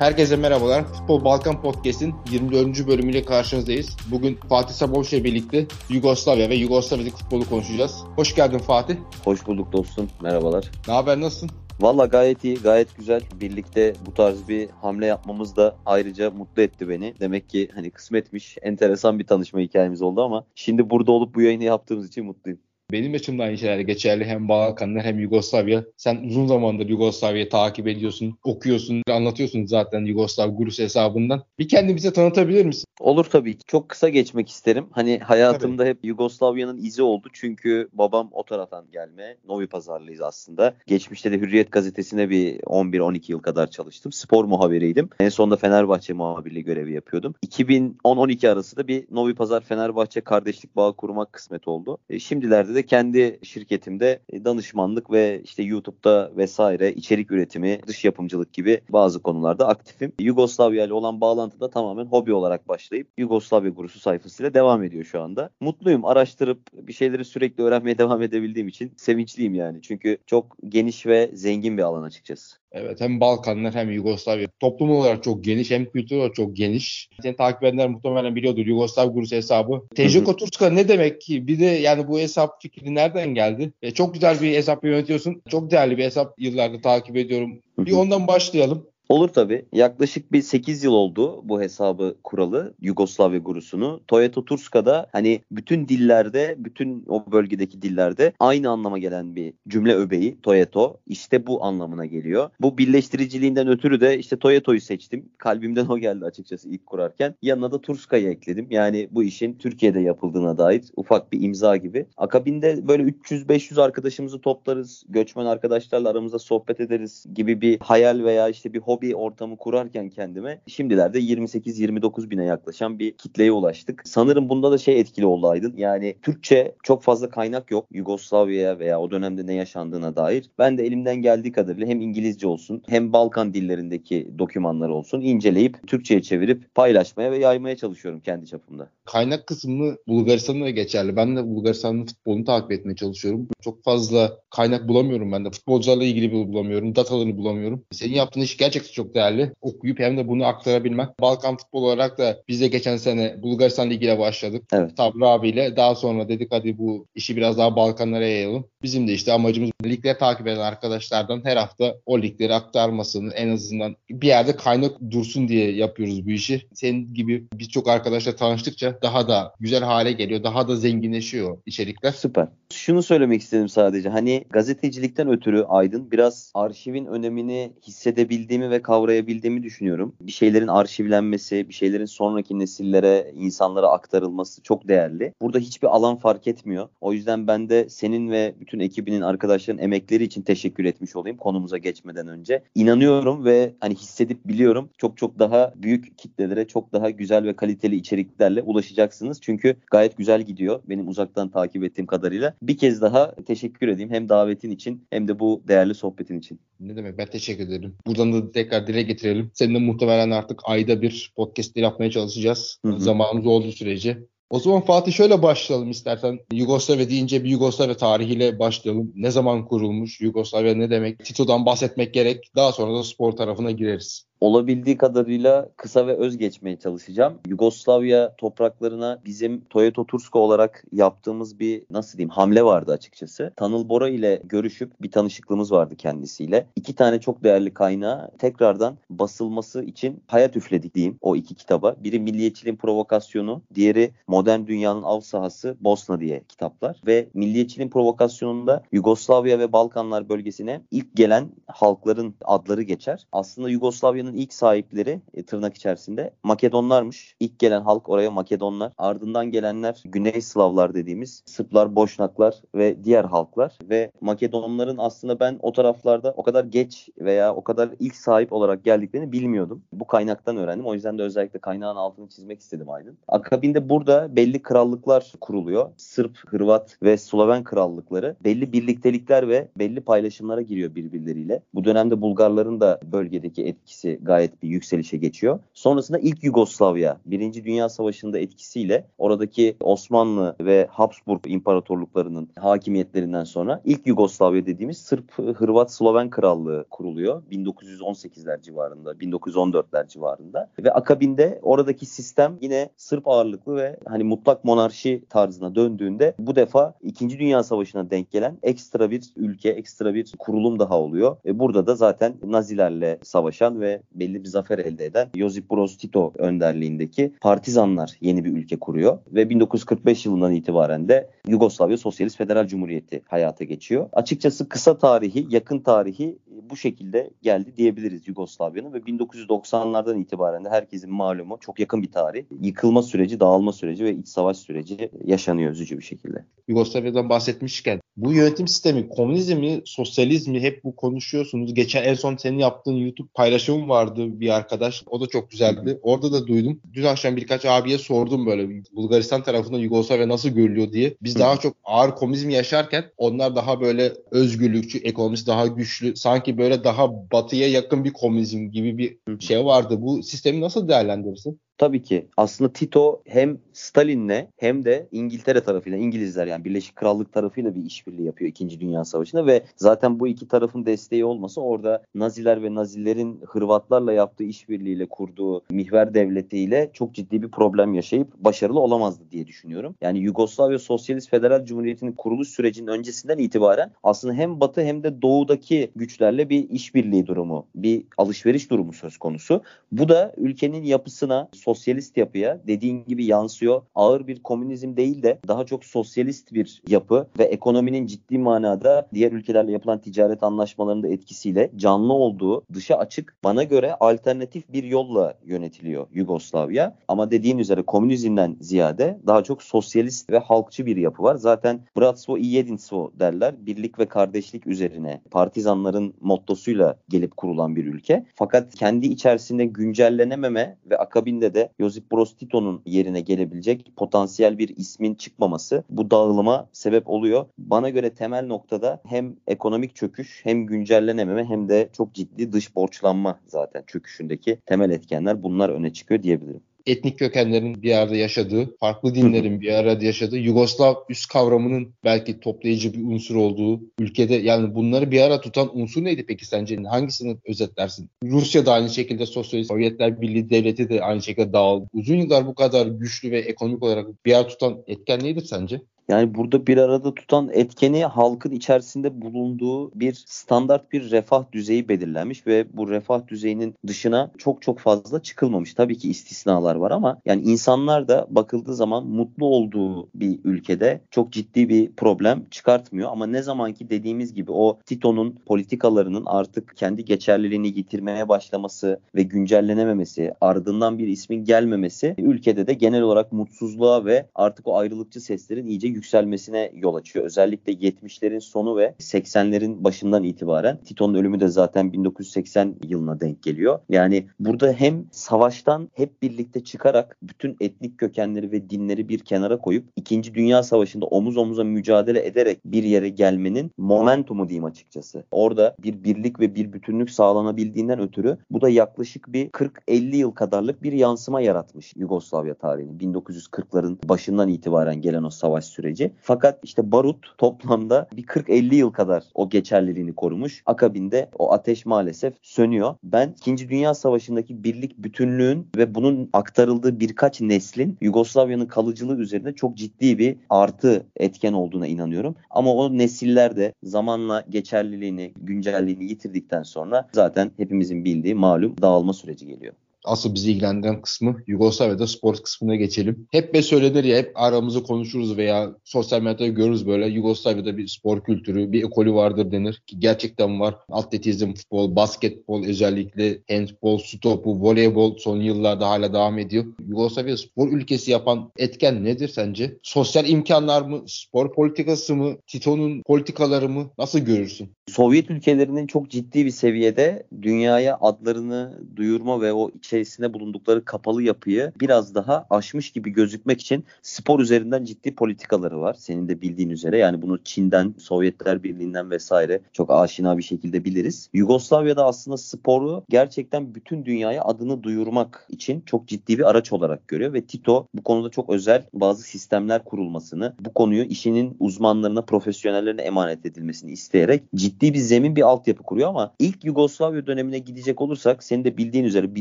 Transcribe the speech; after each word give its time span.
Herkese 0.00 0.36
merhabalar. 0.36 0.84
Futbol 0.84 1.24
Balkan 1.24 1.62
Podcast'in 1.62 2.14
24. 2.30 2.86
bölümüyle 2.86 3.24
karşınızdayız. 3.24 3.96
Bugün 4.10 4.34
Fatih 4.48 4.74
Sabovş'la 4.74 5.24
birlikte 5.24 5.66
Yugoslavya 5.88 6.48
ve 6.50 6.54
Yugoslavya'daki 6.54 7.16
futbolu 7.16 7.48
konuşacağız. 7.48 8.04
Hoş 8.16 8.34
geldin 8.34 8.58
Fatih. 8.58 8.96
Hoş 9.24 9.46
bulduk 9.46 9.72
dostum. 9.72 10.08
Merhabalar. 10.22 10.70
Ne 10.88 10.94
haber, 10.94 11.20
nasılsın? 11.20 11.50
Valla 11.80 12.06
gayet 12.06 12.44
iyi, 12.44 12.56
gayet 12.56 12.96
güzel. 12.96 13.22
Birlikte 13.40 13.94
bu 14.06 14.14
tarz 14.14 14.48
bir 14.48 14.68
hamle 14.68 15.06
yapmamız 15.06 15.56
da 15.56 15.76
ayrıca 15.86 16.30
mutlu 16.30 16.62
etti 16.62 16.88
beni. 16.88 17.14
Demek 17.20 17.48
ki 17.48 17.68
hani 17.74 17.90
kısmetmiş, 17.90 18.58
enteresan 18.62 19.18
bir 19.18 19.26
tanışma 19.26 19.60
hikayemiz 19.60 20.02
oldu 20.02 20.22
ama 20.22 20.44
şimdi 20.54 20.90
burada 20.90 21.12
olup 21.12 21.34
bu 21.34 21.40
yayını 21.40 21.64
yaptığımız 21.64 22.08
için 22.08 22.24
mutluyum. 22.24 22.58
Benim 22.92 23.14
açımdan 23.14 23.44
aynı 23.44 23.58
şeyler 23.58 23.80
geçerli. 23.80 24.24
Hem 24.24 24.48
Balkanlar 24.48 25.04
hem 25.04 25.18
Yugoslavya. 25.18 25.84
Sen 25.96 26.16
uzun 26.24 26.46
zamandır 26.46 26.88
Yugoslavya'yı 26.88 27.48
takip 27.48 27.88
ediyorsun, 27.88 28.38
okuyorsun, 28.44 29.02
anlatıyorsun 29.10 29.64
zaten 29.64 30.04
Yugoslav 30.04 30.50
Gurus 30.50 30.78
hesabından. 30.78 31.42
Bir 31.58 31.68
kendimize 31.68 32.12
tanıtabilir 32.12 32.64
misin? 32.64 32.84
Olur 33.00 33.24
tabii. 33.24 33.58
Çok 33.66 33.88
kısa 33.88 34.08
geçmek 34.08 34.48
isterim. 34.48 34.86
Hani 34.90 35.18
hayatımda 35.18 35.82
tabii. 35.82 35.90
hep 35.90 36.04
Yugoslavya'nın 36.04 36.78
izi 36.78 37.02
oldu. 37.02 37.28
Çünkü 37.32 37.88
babam 37.92 38.28
o 38.32 38.42
taraftan 38.44 38.90
gelme. 38.92 39.36
Novi 39.48 39.66
Pazarlıyız 39.66 40.20
aslında. 40.20 40.74
Geçmişte 40.86 41.32
de 41.32 41.38
Hürriyet 41.38 41.72
gazetesine 41.72 42.30
bir 42.30 42.60
11-12 42.60 43.32
yıl 43.32 43.38
kadar 43.38 43.70
çalıştım. 43.70 44.12
Spor 44.12 44.44
muhabiriydim. 44.44 45.08
En 45.20 45.28
sonunda 45.28 45.56
Fenerbahçe 45.56 46.12
muhabirliği 46.12 46.64
görevi 46.64 46.92
yapıyordum. 46.92 47.34
2010-12 47.46 48.50
arası 48.50 48.76
da 48.76 48.88
bir 48.88 49.04
Novi 49.10 49.34
Pazar 49.34 49.60
Fenerbahçe 49.60 50.20
kardeşlik 50.20 50.76
bağı 50.76 50.92
kurmak 50.92 51.32
kısmet 51.32 51.68
oldu. 51.68 51.98
E, 52.10 52.18
şimdilerde 52.18 52.74
de 52.74 52.79
de 52.80 52.86
kendi 52.86 53.38
şirketimde 53.42 54.20
e, 54.32 54.44
danışmanlık 54.44 55.10
ve 55.10 55.40
işte 55.44 55.62
YouTube'da 55.62 56.32
vesaire 56.36 56.92
içerik 56.92 57.30
üretimi, 57.30 57.80
dış 57.86 58.04
yapımcılık 58.04 58.52
gibi 58.52 58.80
bazı 58.88 59.22
konularda 59.22 59.68
aktifim. 59.68 60.12
Yugoslavya 60.20 60.84
ile 60.84 60.92
olan 60.92 61.20
bağlantı 61.20 61.60
da 61.60 61.70
tamamen 61.70 62.06
hobi 62.06 62.32
olarak 62.32 62.68
başlayıp 62.68 63.08
Yugoslavya 63.18 63.70
gurusu 63.70 64.00
sayfasıyla 64.00 64.54
devam 64.54 64.82
ediyor 64.82 65.04
şu 65.04 65.22
anda. 65.22 65.50
Mutluyum. 65.60 66.04
Araştırıp 66.04 66.60
bir 66.72 66.92
şeyleri 66.92 67.24
sürekli 67.24 67.62
öğrenmeye 67.62 67.98
devam 67.98 68.22
edebildiğim 68.22 68.68
için 68.68 68.92
sevinçliyim 68.96 69.54
yani. 69.54 69.82
Çünkü 69.82 70.18
çok 70.26 70.56
geniş 70.68 71.06
ve 71.06 71.30
zengin 71.34 71.78
bir 71.78 71.82
alan 71.82 72.02
açıkçası. 72.02 72.59
Evet 72.72 73.00
hem 73.00 73.20
Balkanlar 73.20 73.74
hem 73.74 73.90
Yugoslavya. 73.90 74.48
Toplum 74.60 74.90
olarak 74.90 75.22
çok 75.22 75.44
geniş 75.44 75.70
hem 75.70 75.90
kültür 75.90 76.16
olarak 76.16 76.34
çok 76.34 76.56
geniş. 76.56 77.08
Seni 77.22 77.36
takip 77.36 77.64
edenler 77.64 77.88
muhtemelen 77.88 78.36
biliyordur 78.36 78.66
Yugoslav 78.66 79.08
Gurusu 79.08 79.36
hesabı. 79.36 79.82
Tejiko 79.94 80.36
Turska 80.36 80.70
ne 80.70 80.88
demek 80.88 81.20
ki? 81.20 81.46
Bir 81.46 81.60
de 81.60 81.64
yani 81.64 82.08
bu 82.08 82.18
hesap 82.18 82.62
fikri 82.62 82.94
nereden 82.94 83.34
geldi? 83.34 83.72
E, 83.82 83.90
çok 83.90 84.14
güzel 84.14 84.40
bir 84.40 84.54
hesap 84.54 84.84
yönetiyorsun. 84.84 85.42
Çok 85.48 85.70
değerli 85.70 85.98
bir 85.98 86.04
hesap 86.04 86.34
yıllardır 86.38 86.82
takip 86.82 87.16
ediyorum. 87.16 87.58
Bir 87.78 87.92
ondan 87.92 88.26
başlayalım. 88.26 88.86
Olur 89.10 89.28
tabii. 89.28 89.64
Yaklaşık 89.72 90.32
bir 90.32 90.42
8 90.42 90.84
yıl 90.84 90.92
oldu 90.92 91.40
bu 91.44 91.60
hesabı 91.60 92.16
kuralı 92.24 92.74
Yugoslavya 92.80 93.38
gurusunu. 93.38 94.00
Toyota 94.08 94.44
Turska'da 94.44 95.06
hani 95.12 95.40
bütün 95.50 95.88
dillerde, 95.88 96.54
bütün 96.58 97.04
o 97.08 97.32
bölgedeki 97.32 97.82
dillerde 97.82 98.32
aynı 98.40 98.70
anlama 98.70 98.98
gelen 98.98 99.36
bir 99.36 99.52
cümle 99.68 99.94
öbeği 99.94 100.40
Toyeto. 100.40 101.00
İşte 101.06 101.46
bu 101.46 101.64
anlamına 101.64 102.06
geliyor. 102.06 102.50
Bu 102.60 102.78
birleştiriciliğinden 102.78 103.68
ötürü 103.68 104.00
de 104.00 104.18
işte 104.18 104.38
Toyota'yu 104.38 104.80
seçtim. 104.80 105.28
Kalbimden 105.38 105.86
o 105.86 105.98
geldi 105.98 106.24
açıkçası 106.24 106.68
ilk 106.68 106.86
kurarken. 106.86 107.34
Yanına 107.42 107.72
da 107.72 107.80
Turska'yı 107.80 108.28
ekledim. 108.28 108.66
Yani 108.70 109.08
bu 109.10 109.22
işin 109.22 109.58
Türkiye'de 109.58 110.00
yapıldığına 110.00 110.58
dair 110.58 110.84
ufak 110.96 111.32
bir 111.32 111.42
imza 111.42 111.76
gibi. 111.76 112.06
Akabinde 112.16 112.88
böyle 112.88 113.02
300-500 113.02 113.82
arkadaşımızı 113.82 114.40
toplarız. 114.40 115.04
Göçmen 115.08 115.46
arkadaşlarla 115.46 116.08
aramızda 116.08 116.38
sohbet 116.38 116.80
ederiz 116.80 117.26
gibi 117.34 117.60
bir 117.60 117.78
hayal 117.80 118.24
veya 118.24 118.48
işte 118.48 118.72
bir 118.72 118.78
hobi 118.78 118.99
hobi 119.00 119.16
ortamı 119.16 119.56
kurarken 119.56 120.10
kendime 120.10 120.60
şimdilerde 120.66 121.20
28-29 121.20 122.30
bine 122.30 122.44
yaklaşan 122.44 122.98
bir 122.98 123.16
kitleye 123.16 123.52
ulaştık. 123.52 124.02
Sanırım 124.04 124.48
bunda 124.48 124.72
da 124.72 124.78
şey 124.78 125.00
etkili 125.00 125.26
oldu 125.26 125.48
Aydın. 125.48 125.74
Yani 125.76 126.16
Türkçe 126.22 126.74
çok 126.82 127.02
fazla 127.02 127.30
kaynak 127.30 127.70
yok 127.70 127.86
Yugoslavya'ya 127.90 128.78
veya 128.78 129.00
o 129.00 129.10
dönemde 129.10 129.46
ne 129.46 129.54
yaşandığına 129.54 130.16
dair. 130.16 130.50
Ben 130.58 130.78
de 130.78 130.86
elimden 130.86 131.16
geldiği 131.16 131.52
kadarıyla 131.52 131.86
hem 131.86 132.00
İngilizce 132.00 132.46
olsun 132.46 132.82
hem 132.88 133.12
Balkan 133.12 133.54
dillerindeki 133.54 134.30
dokümanlar 134.38 134.88
olsun 134.88 135.20
inceleyip 135.20 135.88
Türkçe'ye 135.88 136.22
çevirip 136.22 136.74
paylaşmaya 136.74 137.32
ve 137.32 137.38
yaymaya 137.38 137.76
çalışıyorum 137.76 138.20
kendi 138.20 138.46
çapımda. 138.46 138.88
Kaynak 139.04 139.46
kısmı 139.46 139.96
Bulgaristan'da 140.08 140.64
da 140.64 140.70
geçerli. 140.70 141.16
Ben 141.16 141.36
de 141.36 141.46
Bulgaristan'ın 141.46 142.06
futbolunu 142.06 142.44
takip 142.44 142.72
etmeye 142.72 142.94
çalışıyorum. 142.94 143.48
Çok 143.60 143.84
fazla 143.84 144.38
kaynak 144.50 144.88
bulamıyorum 144.88 145.32
ben 145.32 145.44
de. 145.44 145.50
Futbolcularla 145.50 146.04
ilgili 146.04 146.32
bulamıyorum. 146.32 146.96
Datalarını 146.96 147.36
bulamıyorum. 147.36 147.84
Senin 147.92 148.14
yaptığın 148.14 148.40
iş 148.40 148.56
gerçekten 148.56 148.89
çok 148.92 149.14
değerli. 149.14 149.52
Okuyup 149.60 149.98
hem 149.98 150.16
de 150.16 150.28
bunu 150.28 150.46
aktarabilmek. 150.46 151.20
Balkan 151.20 151.56
futbol 151.56 151.82
olarak 151.82 152.18
da 152.18 152.42
biz 152.48 152.60
de 152.60 152.68
geçen 152.68 152.96
sene 152.96 153.42
Bulgaristan 153.42 153.90
Ligi'yle 153.90 154.18
başladık. 154.18 154.62
Evet. 154.72 154.90
Sabri 154.96 155.26
abiyle. 155.26 155.76
Daha 155.76 155.94
sonra 155.94 156.28
dedik 156.28 156.52
hadi 156.52 156.78
bu 156.78 157.06
işi 157.14 157.36
biraz 157.36 157.58
daha 157.58 157.76
Balkanlara 157.76 158.26
yayalım. 158.26 158.64
Bizim 158.82 159.08
de 159.08 159.12
işte 159.12 159.32
amacımız 159.32 159.70
ligleri 159.84 160.18
takip 160.18 160.46
eden 160.46 160.60
arkadaşlardan 160.60 161.44
her 161.44 161.56
hafta 161.56 161.94
o 162.06 162.22
ligleri 162.22 162.54
aktarmasını 162.54 163.32
en 163.32 163.48
azından 163.48 163.96
bir 164.10 164.26
yerde 164.26 164.56
kaynak 164.56 164.92
dursun 165.10 165.48
diye 165.48 165.72
yapıyoruz 165.72 166.26
bu 166.26 166.30
işi. 166.30 166.62
Senin 166.74 167.14
gibi 167.14 167.44
birçok 167.54 167.88
arkadaşla 167.88 168.36
tanıştıkça 168.36 168.98
daha 169.02 169.28
da 169.28 169.54
güzel 169.60 169.82
hale 169.82 170.12
geliyor. 170.12 170.42
Daha 170.42 170.68
da 170.68 170.76
zenginleşiyor 170.76 171.58
içerikler. 171.66 172.12
Süper. 172.12 172.48
Şunu 172.72 173.02
söylemek 173.02 173.40
istedim 173.40 173.68
sadece. 173.68 174.08
Hani 174.08 174.44
gazetecilikten 174.50 175.28
ötürü 175.28 175.62
Aydın 175.62 176.10
biraz 176.10 176.52
arşivin 176.54 177.06
önemini 177.06 177.72
hissedebildiğimi 177.86 178.69
ve 178.70 178.82
kavrayabildiğimi 178.82 179.62
düşünüyorum. 179.62 180.14
Bir 180.20 180.32
şeylerin 180.32 180.68
arşivlenmesi, 180.68 181.68
bir 181.68 181.74
şeylerin 181.74 182.04
sonraki 182.04 182.58
nesillere, 182.58 183.32
insanlara 183.34 183.88
aktarılması 183.88 184.62
çok 184.62 184.88
değerli. 184.88 185.32
Burada 185.40 185.58
hiçbir 185.58 185.88
alan 185.88 186.16
fark 186.16 186.46
etmiyor. 186.46 186.88
O 187.00 187.12
yüzden 187.12 187.46
ben 187.46 187.68
de 187.68 187.88
senin 187.88 188.30
ve 188.30 188.54
bütün 188.60 188.80
ekibinin, 188.80 189.20
arkadaşların 189.20 189.82
emekleri 189.82 190.24
için 190.24 190.42
teşekkür 190.42 190.84
etmiş 190.84 191.16
olayım 191.16 191.36
konumuza 191.36 191.78
geçmeden 191.78 192.28
önce. 192.28 192.62
İnanıyorum 192.74 193.44
ve 193.44 193.74
hani 193.80 193.94
hissedip 193.94 194.48
biliyorum 194.48 194.90
çok 194.98 195.16
çok 195.16 195.38
daha 195.38 195.72
büyük 195.76 196.18
kitlelere 196.18 196.66
çok 196.66 196.92
daha 196.92 197.10
güzel 197.10 197.44
ve 197.44 197.56
kaliteli 197.56 197.96
içeriklerle 197.96 198.62
ulaşacaksınız. 198.62 199.40
Çünkü 199.40 199.76
gayet 199.90 200.16
güzel 200.16 200.42
gidiyor 200.42 200.80
benim 200.88 201.08
uzaktan 201.08 201.48
takip 201.48 201.84
ettiğim 201.84 202.06
kadarıyla. 202.06 202.54
Bir 202.62 202.78
kez 202.78 203.02
daha 203.02 203.34
teşekkür 203.34 203.88
edeyim 203.88 204.10
hem 204.10 204.28
davetin 204.28 204.70
için 204.70 205.04
hem 205.10 205.28
de 205.28 205.38
bu 205.38 205.62
değerli 205.68 205.94
sohbetin 205.94 206.38
için. 206.38 206.60
Ne 206.80 206.96
demek 206.96 207.18
ben 207.18 207.26
teşekkür 207.26 207.68
ederim. 207.68 207.96
Buradan 208.06 208.32
da 208.32 208.52
tek 208.52 208.54
tekrar 208.54 208.86
dile 208.86 209.02
getirelim. 209.02 209.50
Seninle 209.54 209.78
muhtemelen 209.78 210.30
artık 210.30 210.60
ayda 210.64 211.02
bir 211.02 211.32
podcastleri 211.36 211.84
yapmaya 211.84 212.10
çalışacağız. 212.10 212.78
Hı 212.84 212.92
hı. 212.92 213.00
Zamanımız 213.00 213.46
olduğu 213.46 213.72
sürece. 213.72 214.18
O 214.50 214.58
zaman 214.60 214.80
Fatih 214.80 215.12
şöyle 215.12 215.42
başlayalım 215.42 215.90
istersen. 215.90 216.38
Yugoslavya 216.52 217.10
deyince 217.10 217.44
bir 217.44 217.50
Yugoslavya 217.50 217.96
tarihiyle 217.96 218.58
başlayalım. 218.58 219.12
Ne 219.14 219.30
zaman 219.30 219.64
kurulmuş? 219.64 220.20
Yugoslavya 220.20 220.74
ne 220.74 220.90
demek? 220.90 221.24
Tito'dan 221.24 221.66
bahsetmek 221.66 222.14
gerek. 222.14 222.50
Daha 222.56 222.72
sonra 222.72 222.98
da 222.98 223.04
spor 223.04 223.32
tarafına 223.32 223.70
gireriz 223.70 224.29
olabildiği 224.40 224.96
kadarıyla 224.96 225.68
kısa 225.76 226.06
ve 226.06 226.16
öz 226.16 226.38
geçmeye 226.38 226.76
çalışacağım. 226.76 227.34
Yugoslavya 227.48 228.34
topraklarına 228.36 229.20
bizim 229.24 229.64
Toyota 229.70 230.04
Turska 230.04 230.38
olarak 230.38 230.84
yaptığımız 230.92 231.60
bir 231.60 231.82
nasıl 231.90 232.18
diyeyim 232.18 232.30
hamle 232.30 232.64
vardı 232.64 232.92
açıkçası. 232.92 233.52
Tanıl 233.56 233.88
Bora 233.88 234.08
ile 234.08 234.42
görüşüp 234.44 235.02
bir 235.02 235.10
tanışıklığımız 235.10 235.72
vardı 235.72 235.96
kendisiyle. 235.96 236.66
İki 236.76 236.94
tane 236.94 237.20
çok 237.20 237.44
değerli 237.44 237.74
kaynağı 237.74 238.30
tekrardan 238.38 238.96
basılması 239.10 239.82
için 239.82 240.22
hayat 240.26 240.56
üfledik 240.56 240.94
diyeyim 240.94 241.18
o 241.20 241.36
iki 241.36 241.54
kitaba. 241.54 241.96
Biri 242.04 242.18
Milliyetçiliğin 242.20 242.76
Provokasyonu, 242.76 243.62
diğeri 243.74 244.10
Modern 244.26 244.66
Dünyanın 244.66 245.02
Av 245.02 245.20
Sahası 245.20 245.76
Bosna 245.80 246.20
diye 246.20 246.42
kitaplar. 246.48 247.00
Ve 247.06 247.28
Milliyetçiliğin 247.34 247.90
Provokasyonunda 247.90 248.82
Yugoslavya 248.92 249.58
ve 249.58 249.72
Balkanlar 249.72 250.28
bölgesine 250.28 250.80
ilk 250.90 251.16
gelen 251.16 251.48
halkların 251.66 252.34
adları 252.44 252.82
geçer. 252.82 253.26
Aslında 253.32 253.70
Yugoslavya'nın 253.70 254.29
Buranın 254.30 254.42
ilk 254.42 254.52
sahipleri 254.52 255.20
e, 255.34 255.42
tırnak 255.42 255.74
içerisinde 255.74 256.30
Makedonlarmış. 256.42 257.36
İlk 257.40 257.58
gelen 257.58 257.80
halk 257.80 258.08
oraya 258.08 258.30
Makedonlar. 258.30 258.92
Ardından 258.98 259.50
gelenler 259.50 260.02
Güney 260.04 260.40
Slavlar 260.40 260.94
dediğimiz 260.94 261.42
Sırplar, 261.46 261.96
Boşnaklar 261.96 262.54
ve 262.74 263.04
diğer 263.04 263.24
halklar. 263.24 263.78
Ve 263.82 264.10
Makedonların 264.20 264.98
aslında 264.98 265.40
ben 265.40 265.58
o 265.62 265.72
taraflarda 265.72 266.34
o 266.36 266.42
kadar 266.42 266.64
geç 266.64 267.08
veya 267.20 267.54
o 267.54 267.64
kadar 267.64 267.90
ilk 267.98 268.16
sahip 268.16 268.52
olarak 268.52 268.84
geldiklerini 268.84 269.32
bilmiyordum. 269.32 269.82
Bu 269.92 270.06
kaynaktan 270.06 270.56
öğrendim. 270.56 270.86
O 270.86 270.94
yüzden 270.94 271.18
de 271.18 271.22
özellikle 271.22 271.58
kaynağın 271.58 271.96
altını 271.96 272.28
çizmek 272.28 272.60
istedim 272.60 272.90
Aydın. 272.90 273.18
Akabinde 273.28 273.88
burada 273.88 274.36
belli 274.36 274.62
krallıklar 274.62 275.32
kuruluyor. 275.40 275.90
Sırp, 275.96 276.38
Hırvat 276.46 276.98
ve 277.02 277.16
Sloven 277.16 277.64
krallıkları 277.64 278.36
belli 278.44 278.72
birliktelikler 278.72 279.48
ve 279.48 279.68
belli 279.76 280.00
paylaşımlara 280.00 280.62
giriyor 280.62 280.94
birbirleriyle. 280.94 281.62
Bu 281.74 281.84
dönemde 281.84 282.20
Bulgarların 282.20 282.80
da 282.80 283.00
bölgedeki 283.12 283.64
etkisi 283.64 284.19
gayet 284.22 284.62
bir 284.62 284.68
yükselişe 284.68 285.16
geçiyor. 285.16 285.60
Sonrasında 285.74 286.18
ilk 286.18 286.44
Yugoslavya, 286.44 287.20
Birinci 287.26 287.64
Dünya 287.64 287.88
Savaşı'nda 287.88 288.38
etkisiyle 288.38 289.06
oradaki 289.18 289.76
Osmanlı 289.80 290.56
ve 290.60 290.86
Habsburg 290.90 291.40
imparatorluklarının 291.46 292.48
hakimiyetlerinden 292.58 293.44
sonra 293.44 293.80
ilk 293.84 294.06
Yugoslavya 294.06 294.66
dediğimiz 294.66 294.98
Sırp, 294.98 295.32
Hırvat, 295.38 295.92
Sloven 295.92 296.30
Krallığı 296.30 296.84
kuruluyor. 296.90 297.42
1918'ler 297.50 298.62
civarında, 298.62 299.12
1914'ler 299.12 300.08
civarında. 300.08 300.70
Ve 300.84 300.92
akabinde 300.92 301.58
oradaki 301.62 302.06
sistem 302.06 302.58
yine 302.60 302.90
Sırp 302.96 303.28
ağırlıklı 303.28 303.76
ve 303.76 303.96
hani 304.06 304.24
mutlak 304.24 304.64
monarşi 304.64 305.24
tarzına 305.28 305.74
döndüğünde 305.74 306.34
bu 306.38 306.56
defa 306.56 306.94
2. 307.02 307.38
Dünya 307.38 307.62
Savaşı'na 307.62 308.10
denk 308.10 308.30
gelen 308.30 308.58
ekstra 308.62 309.10
bir 309.10 309.32
ülke, 309.36 309.68
ekstra 309.68 310.14
bir 310.14 310.32
kurulum 310.38 310.78
daha 310.78 311.00
oluyor. 311.00 311.36
E 311.46 311.58
burada 311.58 311.86
da 311.86 311.94
zaten 311.94 312.34
Nazilerle 312.44 313.18
savaşan 313.22 313.80
ve 313.80 314.02
belli 314.14 314.44
bir 314.44 314.48
zafer 314.48 314.78
elde 314.78 315.04
eden 315.04 315.28
Josip 315.36 315.70
Broz 315.70 315.96
Tito 315.96 316.32
önderliğindeki 316.38 317.32
partizanlar 317.40 318.16
yeni 318.20 318.44
bir 318.44 318.52
ülke 318.52 318.76
kuruyor 318.78 319.18
ve 319.32 319.50
1945 319.50 320.26
yılından 320.26 320.54
itibaren 320.54 321.08
de 321.08 321.30
Yugoslavya 321.48 321.96
Sosyalist 321.96 322.38
Federal 322.38 322.66
Cumhuriyeti 322.66 323.22
hayata 323.26 323.64
geçiyor. 323.64 324.08
Açıkçası 324.12 324.68
kısa 324.68 324.98
tarihi, 324.98 325.46
yakın 325.50 325.78
tarihi 325.78 326.38
bu 326.70 326.76
şekilde 326.76 327.30
geldi 327.42 327.76
diyebiliriz 327.76 328.28
Yugoslavya'nın 328.28 328.92
ve 328.92 328.98
1990'lardan 328.98 330.20
itibaren 330.20 330.64
de 330.64 330.68
herkesin 330.68 331.12
malumu 331.12 331.58
çok 331.60 331.80
yakın 331.80 332.02
bir 332.02 332.12
tarih. 332.12 332.44
Yıkılma 332.60 333.02
süreci, 333.02 333.40
dağılma 333.40 333.72
süreci 333.72 334.04
ve 334.04 334.14
iç 334.14 334.28
savaş 334.28 334.56
süreci 334.56 335.10
yaşanıyor 335.24 335.70
üzücü 335.72 335.98
bir 335.98 336.04
şekilde. 336.04 336.44
Yugoslavya'dan 336.68 337.28
bahsetmişken 337.28 338.00
bu 338.20 338.32
yönetim 338.32 338.68
sistemi 338.68 339.08
komünizmi, 339.08 339.82
sosyalizmi 339.84 340.60
hep 340.60 340.84
bu 340.84 340.96
konuşuyorsunuz. 340.96 341.74
Geçen 341.74 342.02
en 342.02 342.14
son 342.14 342.36
senin 342.36 342.58
yaptığın 342.58 342.96
YouTube 342.96 343.28
paylaşımın 343.34 343.88
vardı 343.88 344.40
bir 344.40 344.56
arkadaş. 344.56 345.02
O 345.06 345.20
da 345.20 345.26
çok 345.26 345.50
güzeldi. 345.50 345.98
Orada 346.02 346.32
da 346.32 346.46
duydum. 346.46 346.80
Dün 346.92 347.04
akşam 347.04 347.36
birkaç 347.36 347.64
abiye 347.64 347.98
sordum 347.98 348.46
böyle 348.46 348.82
Bulgaristan 348.92 349.42
tarafında 349.42 349.78
Yugoslavya 349.78 350.28
nasıl 350.28 350.48
görülüyor 350.48 350.92
diye. 350.92 351.14
Biz 351.22 351.38
daha 351.38 351.56
çok 351.56 351.76
ağır 351.84 352.10
komünizmi 352.16 352.54
yaşarken 352.54 353.04
onlar 353.16 353.56
daha 353.56 353.80
böyle 353.80 354.12
özgürlükçü, 354.30 354.98
ekonomisi 354.98 355.46
daha 355.46 355.66
güçlü. 355.66 356.16
Sanki 356.16 356.58
böyle 356.58 356.84
daha 356.84 357.30
batıya 357.32 357.68
yakın 357.68 358.04
bir 358.04 358.12
komünizm 358.12 358.70
gibi 358.70 358.98
bir 358.98 359.40
şey 359.40 359.64
vardı. 359.64 360.02
Bu 360.02 360.22
sistemi 360.22 360.60
nasıl 360.60 360.88
değerlendirirsin? 360.88 361.60
Tabii 361.80 362.02
ki. 362.02 362.26
Aslında 362.36 362.72
Tito 362.72 363.22
hem 363.26 363.58
Stalin'le 363.72 364.48
hem 364.56 364.84
de 364.84 365.08
İngiltere 365.12 365.60
tarafıyla, 365.60 365.98
İngilizler 365.98 366.46
yani 366.46 366.64
Birleşik 366.64 366.96
Krallık 366.96 367.32
tarafıyla 367.32 367.74
bir 367.74 367.84
işbirliği 367.84 368.26
yapıyor 368.26 368.50
2. 368.50 368.80
Dünya 368.80 369.04
Savaşı'nda 369.04 369.46
ve 369.46 369.62
zaten 369.76 370.20
bu 370.20 370.28
iki 370.28 370.48
tarafın 370.48 370.86
desteği 370.86 371.24
olmasa 371.24 371.60
orada 371.60 372.02
Naziler 372.14 372.62
ve 372.62 372.74
Nazilerin 372.74 373.40
Hırvatlarla 373.46 374.12
yaptığı 374.12 374.44
işbirliğiyle 374.44 375.06
kurduğu 375.06 375.62
mihver 375.70 376.14
devletiyle 376.14 376.90
çok 376.92 377.14
ciddi 377.14 377.42
bir 377.42 377.50
problem 377.50 377.94
yaşayıp 377.94 378.34
başarılı 378.34 378.80
olamazdı 378.80 379.24
diye 379.30 379.46
düşünüyorum. 379.46 379.94
Yani 380.00 380.18
Yugoslavya 380.18 380.78
Sosyalist 380.78 381.30
Federal 381.30 381.64
Cumhuriyeti'nin 381.64 382.12
kuruluş 382.12 382.48
sürecinin 382.48 382.86
öncesinden 382.86 383.38
itibaren 383.38 383.92
aslında 384.02 384.34
hem 384.34 384.60
Batı 384.60 384.82
hem 384.82 385.02
de 385.02 385.22
Doğu'daki 385.22 385.90
güçlerle 385.96 386.48
bir 386.48 386.70
işbirliği 386.70 387.26
durumu, 387.26 387.66
bir 387.74 388.04
alışveriş 388.18 388.70
durumu 388.70 388.92
söz 388.92 389.18
konusu. 389.18 389.62
Bu 389.92 390.08
da 390.08 390.34
ülkenin 390.36 390.82
yapısına, 390.82 391.48
sosyalist 391.70 392.16
yapıya 392.16 392.60
dediğin 392.66 393.04
gibi 393.04 393.24
yansıyor. 393.24 393.82
Ağır 393.94 394.26
bir 394.26 394.42
komünizm 394.42 394.96
değil 394.96 395.22
de 395.22 395.38
daha 395.48 395.66
çok 395.66 395.84
sosyalist 395.84 396.52
bir 396.52 396.82
yapı 396.88 397.26
ve 397.38 397.44
ekonominin 397.44 398.06
ciddi 398.06 398.38
manada 398.38 399.08
diğer 399.14 399.32
ülkelerle 399.32 399.72
yapılan 399.72 400.00
ticaret 400.00 400.42
anlaşmalarında 400.42 401.08
etkisiyle 401.08 401.70
canlı 401.76 402.12
olduğu, 402.12 402.64
dışa 402.74 402.94
açık, 402.94 403.36
bana 403.44 403.64
göre 403.64 403.94
alternatif 404.00 404.72
bir 404.72 404.84
yolla 404.84 405.34
yönetiliyor 405.44 406.06
Yugoslavya. 406.12 406.96
Ama 407.08 407.30
dediğin 407.30 407.58
üzere 407.58 407.82
komünizmden 407.82 408.56
ziyade 408.60 409.18
daha 409.26 409.42
çok 409.42 409.62
sosyalist 409.62 410.30
ve 410.30 410.38
halkçı 410.38 410.86
bir 410.86 410.96
yapı 410.96 411.22
var. 411.22 411.34
Zaten 411.34 411.80
Bratstvo 411.96 412.38
i 412.38 412.44
Jedinstvo 412.44 413.12
derler. 413.18 413.54
Birlik 413.66 413.98
ve 413.98 414.06
kardeşlik 414.06 414.66
üzerine 414.66 415.20
partizanların 415.30 416.14
mottosuyla 416.20 416.96
gelip 417.08 417.36
kurulan 417.36 417.76
bir 417.76 417.84
ülke. 417.84 418.24
Fakat 418.34 418.74
kendi 418.74 419.06
içerisinde 419.06 419.64
güncellenememe 419.64 420.76
ve 420.90 420.98
akabinde 420.98 421.54
de 421.54 421.59
de 421.60 421.72
Josip 421.80 422.12
Broz 422.12 422.36
Tito'nun 422.36 422.82
yerine 422.86 423.20
gelebilecek 423.20 423.92
potansiyel 423.96 424.58
bir 424.58 424.68
ismin 424.76 425.14
çıkmaması 425.14 425.84
bu 425.90 426.10
dağılıma 426.10 426.68
sebep 426.72 427.08
oluyor. 427.08 427.46
Bana 427.58 427.88
göre 427.88 428.14
temel 428.14 428.46
noktada 428.46 429.02
hem 429.06 429.36
ekonomik 429.46 429.96
çöküş 429.96 430.40
hem 430.44 430.66
güncellenememe 430.66 431.44
hem 431.44 431.68
de 431.68 431.88
çok 431.92 432.14
ciddi 432.14 432.52
dış 432.52 432.76
borçlanma 432.76 433.40
zaten 433.46 433.82
çöküşündeki 433.86 434.58
temel 434.66 434.90
etkenler 434.90 435.42
bunlar 435.42 435.68
öne 435.68 435.92
çıkıyor 435.92 436.22
diyebilirim 436.22 436.62
etnik 436.86 437.18
kökenlerin 437.18 437.82
bir 437.82 437.94
arada 437.94 438.16
yaşadığı, 438.16 438.76
farklı 438.76 439.14
dinlerin 439.14 439.60
bir 439.60 439.72
arada 439.72 440.04
yaşadığı, 440.04 440.38
Yugoslav 440.38 440.94
üst 441.08 441.28
kavramının 441.28 441.94
belki 442.04 442.40
toplayıcı 442.40 442.94
bir 442.94 443.02
unsur 443.02 443.34
olduğu 443.34 443.80
ülkede 443.98 444.34
yani 444.34 444.74
bunları 444.74 445.10
bir 445.10 445.20
ara 445.20 445.40
tutan 445.40 445.78
unsur 445.78 446.04
neydi 446.04 446.24
peki 446.26 446.46
sence? 446.46 446.76
Hangisini 446.76 447.36
özetlersin? 447.46 448.10
Rusya 448.24 448.66
da 448.66 448.72
aynı 448.72 448.90
şekilde 448.90 449.26
Sosyalist 449.26 449.68
Sovyetler 449.68 450.20
Birliği 450.20 450.50
Devleti 450.50 450.88
de 450.88 451.02
aynı 451.02 451.22
şekilde 451.22 451.52
dağıldı. 451.52 451.88
Uzun 451.92 452.16
yıllar 452.16 452.46
bu 452.46 452.54
kadar 452.54 452.86
güçlü 452.86 453.30
ve 453.30 453.38
ekonomik 453.38 453.82
olarak 453.82 454.24
bir 454.26 454.34
arada 454.34 454.48
tutan 454.48 454.82
etken 454.86 455.24
neydi 455.24 455.40
sence? 455.40 455.80
Yani 456.10 456.34
burada 456.34 456.66
bir 456.66 456.76
arada 456.76 457.14
tutan 457.14 457.50
etkeni 457.52 458.04
halkın 458.04 458.50
içerisinde 458.50 459.22
bulunduğu 459.22 459.92
bir 459.94 460.24
standart 460.26 460.92
bir 460.92 461.10
refah 461.10 461.44
düzeyi 461.52 461.88
belirlenmiş 461.88 462.46
ve 462.46 462.66
bu 462.72 462.90
refah 462.90 463.28
düzeyinin 463.28 463.74
dışına 463.86 464.30
çok 464.38 464.62
çok 464.62 464.78
fazla 464.78 465.22
çıkılmamış. 465.22 465.74
Tabii 465.74 465.98
ki 465.98 466.10
istisnalar 466.10 466.74
var 466.74 466.90
ama 466.90 467.20
yani 467.24 467.42
insanlar 467.42 468.08
da 468.08 468.26
bakıldığı 468.30 468.74
zaman 468.74 469.06
mutlu 469.06 469.46
olduğu 469.46 470.08
bir 470.14 470.38
ülkede 470.44 471.00
çok 471.10 471.32
ciddi 471.32 471.68
bir 471.68 471.92
problem 471.92 472.44
çıkartmıyor. 472.50 473.12
Ama 473.12 473.26
ne 473.26 473.42
zaman 473.42 473.72
ki 473.72 473.90
dediğimiz 473.90 474.34
gibi 474.34 474.52
o 474.52 474.78
Tito'nun 474.86 475.38
politikalarının 475.46 476.22
artık 476.26 476.76
kendi 476.76 477.04
geçerliliğini 477.04 477.68
yitirmeye 477.68 478.28
başlaması 478.28 479.00
ve 479.14 479.22
güncellenememesi, 479.22 480.32
ardından 480.40 480.98
bir 480.98 481.08
ismin 481.08 481.44
gelmemesi 481.44 482.14
ülkede 482.18 482.66
de 482.66 482.74
genel 482.74 483.02
olarak 483.02 483.32
mutsuzluğa 483.32 484.04
ve 484.04 484.26
artık 484.34 484.68
o 484.68 484.76
ayrılıkçı 484.76 485.20
seslerin 485.20 485.66
iyice 485.66 485.88
yükselmesine 486.00 486.72
yol 486.74 486.94
açıyor. 486.94 487.24
Özellikle 487.24 487.72
70'lerin 487.72 488.40
sonu 488.40 488.76
ve 488.76 488.94
80'lerin 488.98 489.84
başından 489.84 490.24
itibaren 490.24 490.78
Tito'nun 490.84 491.14
ölümü 491.14 491.40
de 491.40 491.48
zaten 491.48 491.92
1980 491.92 492.74
yılına 492.88 493.20
denk 493.20 493.42
geliyor. 493.42 493.78
Yani 493.88 494.26
burada 494.40 494.72
hem 494.72 495.04
savaştan 495.10 495.90
hep 495.94 496.22
birlikte 496.22 496.64
çıkarak 496.64 497.16
bütün 497.22 497.56
etnik 497.60 497.98
kökenleri 497.98 498.52
ve 498.52 498.70
dinleri 498.70 499.08
bir 499.08 499.18
kenara 499.18 499.58
koyup 499.58 499.84
2. 499.96 500.34
Dünya 500.34 500.62
Savaşı'nda 500.62 501.06
omuz 501.06 501.36
omuza 501.36 501.64
mücadele 501.64 502.26
ederek 502.26 502.58
bir 502.64 502.82
yere 502.82 503.08
gelmenin 503.08 503.70
momentumu 503.78 504.48
diyeyim 504.48 504.64
açıkçası. 504.64 505.24
Orada 505.30 505.76
bir 505.82 506.04
birlik 506.04 506.40
ve 506.40 506.54
bir 506.54 506.72
bütünlük 506.72 507.10
sağlanabildiğinden 507.10 508.00
ötürü 508.00 508.38
bu 508.50 508.60
da 508.60 508.68
yaklaşık 508.68 509.32
bir 509.32 509.48
40-50 509.48 510.16
yıl 510.16 510.30
kadarlık 510.30 510.82
bir 510.82 510.92
yansıma 510.92 511.40
yaratmış 511.40 511.92
Yugoslavya 511.96 512.54
tarihini. 512.54 512.92
1940'ların 513.02 514.08
başından 514.08 514.48
itibaren 514.48 515.00
gelen 515.00 515.22
o 515.22 515.30
savaş 515.30 515.64
süreci 515.64 515.89
süreci. 515.90 516.12
Fakat 516.22 516.58
işte 516.62 516.92
barut 516.92 517.38
toplamda 517.38 518.08
bir 518.16 518.22
40-50 518.22 518.74
yıl 518.74 518.90
kadar 518.90 519.24
o 519.34 519.48
geçerliliğini 519.48 520.14
korumuş. 520.14 520.62
Akabinde 520.66 521.28
o 521.38 521.52
ateş 521.52 521.86
maalesef 521.86 522.34
sönüyor. 522.42 522.94
Ben 523.04 523.34
2. 523.46 523.68
Dünya 523.68 523.94
Savaşı'ndaki 523.94 524.64
birlik 524.64 524.98
bütünlüğün 524.98 525.66
ve 525.76 525.94
bunun 525.94 526.30
aktarıldığı 526.32 527.00
birkaç 527.00 527.40
neslin 527.40 527.98
Yugoslavya'nın 528.00 528.66
kalıcılığı 528.66 529.18
üzerinde 529.18 529.52
çok 529.54 529.76
ciddi 529.76 530.18
bir 530.18 530.36
artı 530.50 531.06
etken 531.16 531.52
olduğuna 531.52 531.86
inanıyorum. 531.86 532.36
Ama 532.50 532.74
o 532.74 532.98
nesiller 532.98 533.56
de 533.56 533.72
zamanla 533.82 534.44
geçerliliğini, 534.50 535.32
güncelliğini 535.36 536.04
yitirdikten 536.04 536.62
sonra 536.62 537.08
zaten 537.12 537.50
hepimizin 537.56 538.04
bildiği 538.04 538.34
malum 538.34 538.74
dağılma 538.82 539.12
süreci 539.12 539.46
geliyor 539.46 539.74
asıl 540.04 540.34
bizi 540.34 540.52
ilgilendiren 540.52 541.02
kısmı 541.02 541.36
Yugoslavya'da 541.46 542.06
spor 542.06 542.36
kısmına 542.36 542.76
geçelim. 542.76 543.26
Hep 543.30 543.54
be 543.54 543.62
söylenir 543.62 544.04
ya 544.04 544.18
hep 544.18 544.32
aramızı 544.34 544.82
konuşuruz 544.82 545.36
veya 545.36 545.70
sosyal 545.84 546.22
medyada 546.22 546.46
görürüz 546.46 546.86
böyle 546.86 547.06
Yugoslavya'da 547.06 547.76
bir 547.76 547.88
spor 547.88 548.24
kültürü, 548.24 548.72
bir 548.72 548.84
ekolü 548.84 549.12
vardır 549.14 549.52
denir 549.52 549.82
ki 549.86 550.00
gerçekten 550.00 550.60
var. 550.60 550.74
Atletizm, 550.88 551.52
futbol, 551.52 551.96
basketbol 551.96 552.64
özellikle 552.64 553.38
handbol, 553.50 553.98
su 553.98 554.20
topu, 554.20 554.60
voleybol 554.60 555.16
son 555.18 555.40
yıllarda 555.40 555.88
hala 555.88 556.12
devam 556.12 556.38
ediyor. 556.38 556.64
Yugoslavya 556.88 557.36
spor 557.36 557.72
ülkesi 557.72 558.10
yapan 558.10 558.50
etken 558.58 559.04
nedir 559.04 559.28
sence? 559.28 559.78
Sosyal 559.82 560.28
imkanlar 560.28 560.82
mı, 560.82 561.02
spor 561.06 561.52
politikası 561.52 562.14
mı, 562.14 562.36
Tito'nun 562.46 563.02
politikaları 563.02 563.68
mı? 563.68 563.90
Nasıl 563.98 564.18
görürsün? 564.18 564.70
Sovyet 564.88 565.30
ülkelerinin 565.30 565.86
çok 565.86 566.10
ciddi 566.10 566.46
bir 566.46 566.50
seviyede 566.50 567.26
dünyaya 567.42 567.98
adlarını 568.00 568.80
duyurma 568.96 569.40
ve 569.40 569.52
o 569.52 569.70
iç 569.70 569.89
içerisinde 569.90 570.34
bulundukları 570.34 570.84
kapalı 570.84 571.22
yapıyı 571.22 571.72
biraz 571.80 572.14
daha 572.14 572.46
aşmış 572.50 572.90
gibi 572.90 573.10
gözükmek 573.10 573.60
için 573.60 573.84
spor 574.02 574.40
üzerinden 574.40 574.84
ciddi 574.84 575.14
politikaları 575.14 575.80
var. 575.80 575.94
Senin 575.98 576.28
de 576.28 576.40
bildiğin 576.40 576.70
üzere 576.70 576.98
yani 576.98 577.22
bunu 577.22 577.38
Çin'den, 577.44 577.94
Sovyetler 577.98 578.62
Birliği'nden 578.62 579.10
vesaire 579.10 579.60
çok 579.72 579.90
aşina 579.90 580.38
bir 580.38 580.42
şekilde 580.42 580.84
biliriz. 580.84 581.30
Yugoslavya'da 581.32 582.04
aslında 582.06 582.36
sporu 582.36 583.04
gerçekten 583.08 583.74
bütün 583.74 584.04
dünyaya 584.04 584.44
adını 584.44 584.82
duyurmak 584.82 585.46
için 585.48 585.80
çok 585.86 586.08
ciddi 586.08 586.38
bir 586.38 586.50
araç 586.50 586.72
olarak 586.72 587.08
görüyor 587.08 587.32
ve 587.32 587.44
Tito 587.44 587.86
bu 587.94 588.02
konuda 588.02 588.30
çok 588.30 588.50
özel 588.50 588.84
bazı 588.94 589.22
sistemler 589.22 589.84
kurulmasını, 589.84 590.54
bu 590.60 590.74
konuyu 590.74 591.04
işinin 591.04 591.56
uzmanlarına, 591.60 592.22
profesyonellerine 592.22 593.02
emanet 593.02 593.46
edilmesini 593.46 593.92
isteyerek 593.92 594.42
ciddi 594.54 594.94
bir 594.94 594.98
zemin 594.98 595.36
bir 595.36 595.42
altyapı 595.42 595.82
kuruyor 595.82 596.08
ama 596.08 596.34
ilk 596.38 596.64
Yugoslavya 596.64 597.26
dönemine 597.26 597.58
gidecek 597.58 598.00
olursak 598.00 598.44
senin 598.44 598.64
de 598.64 598.76
bildiğin 598.76 599.04
üzere 599.04 599.34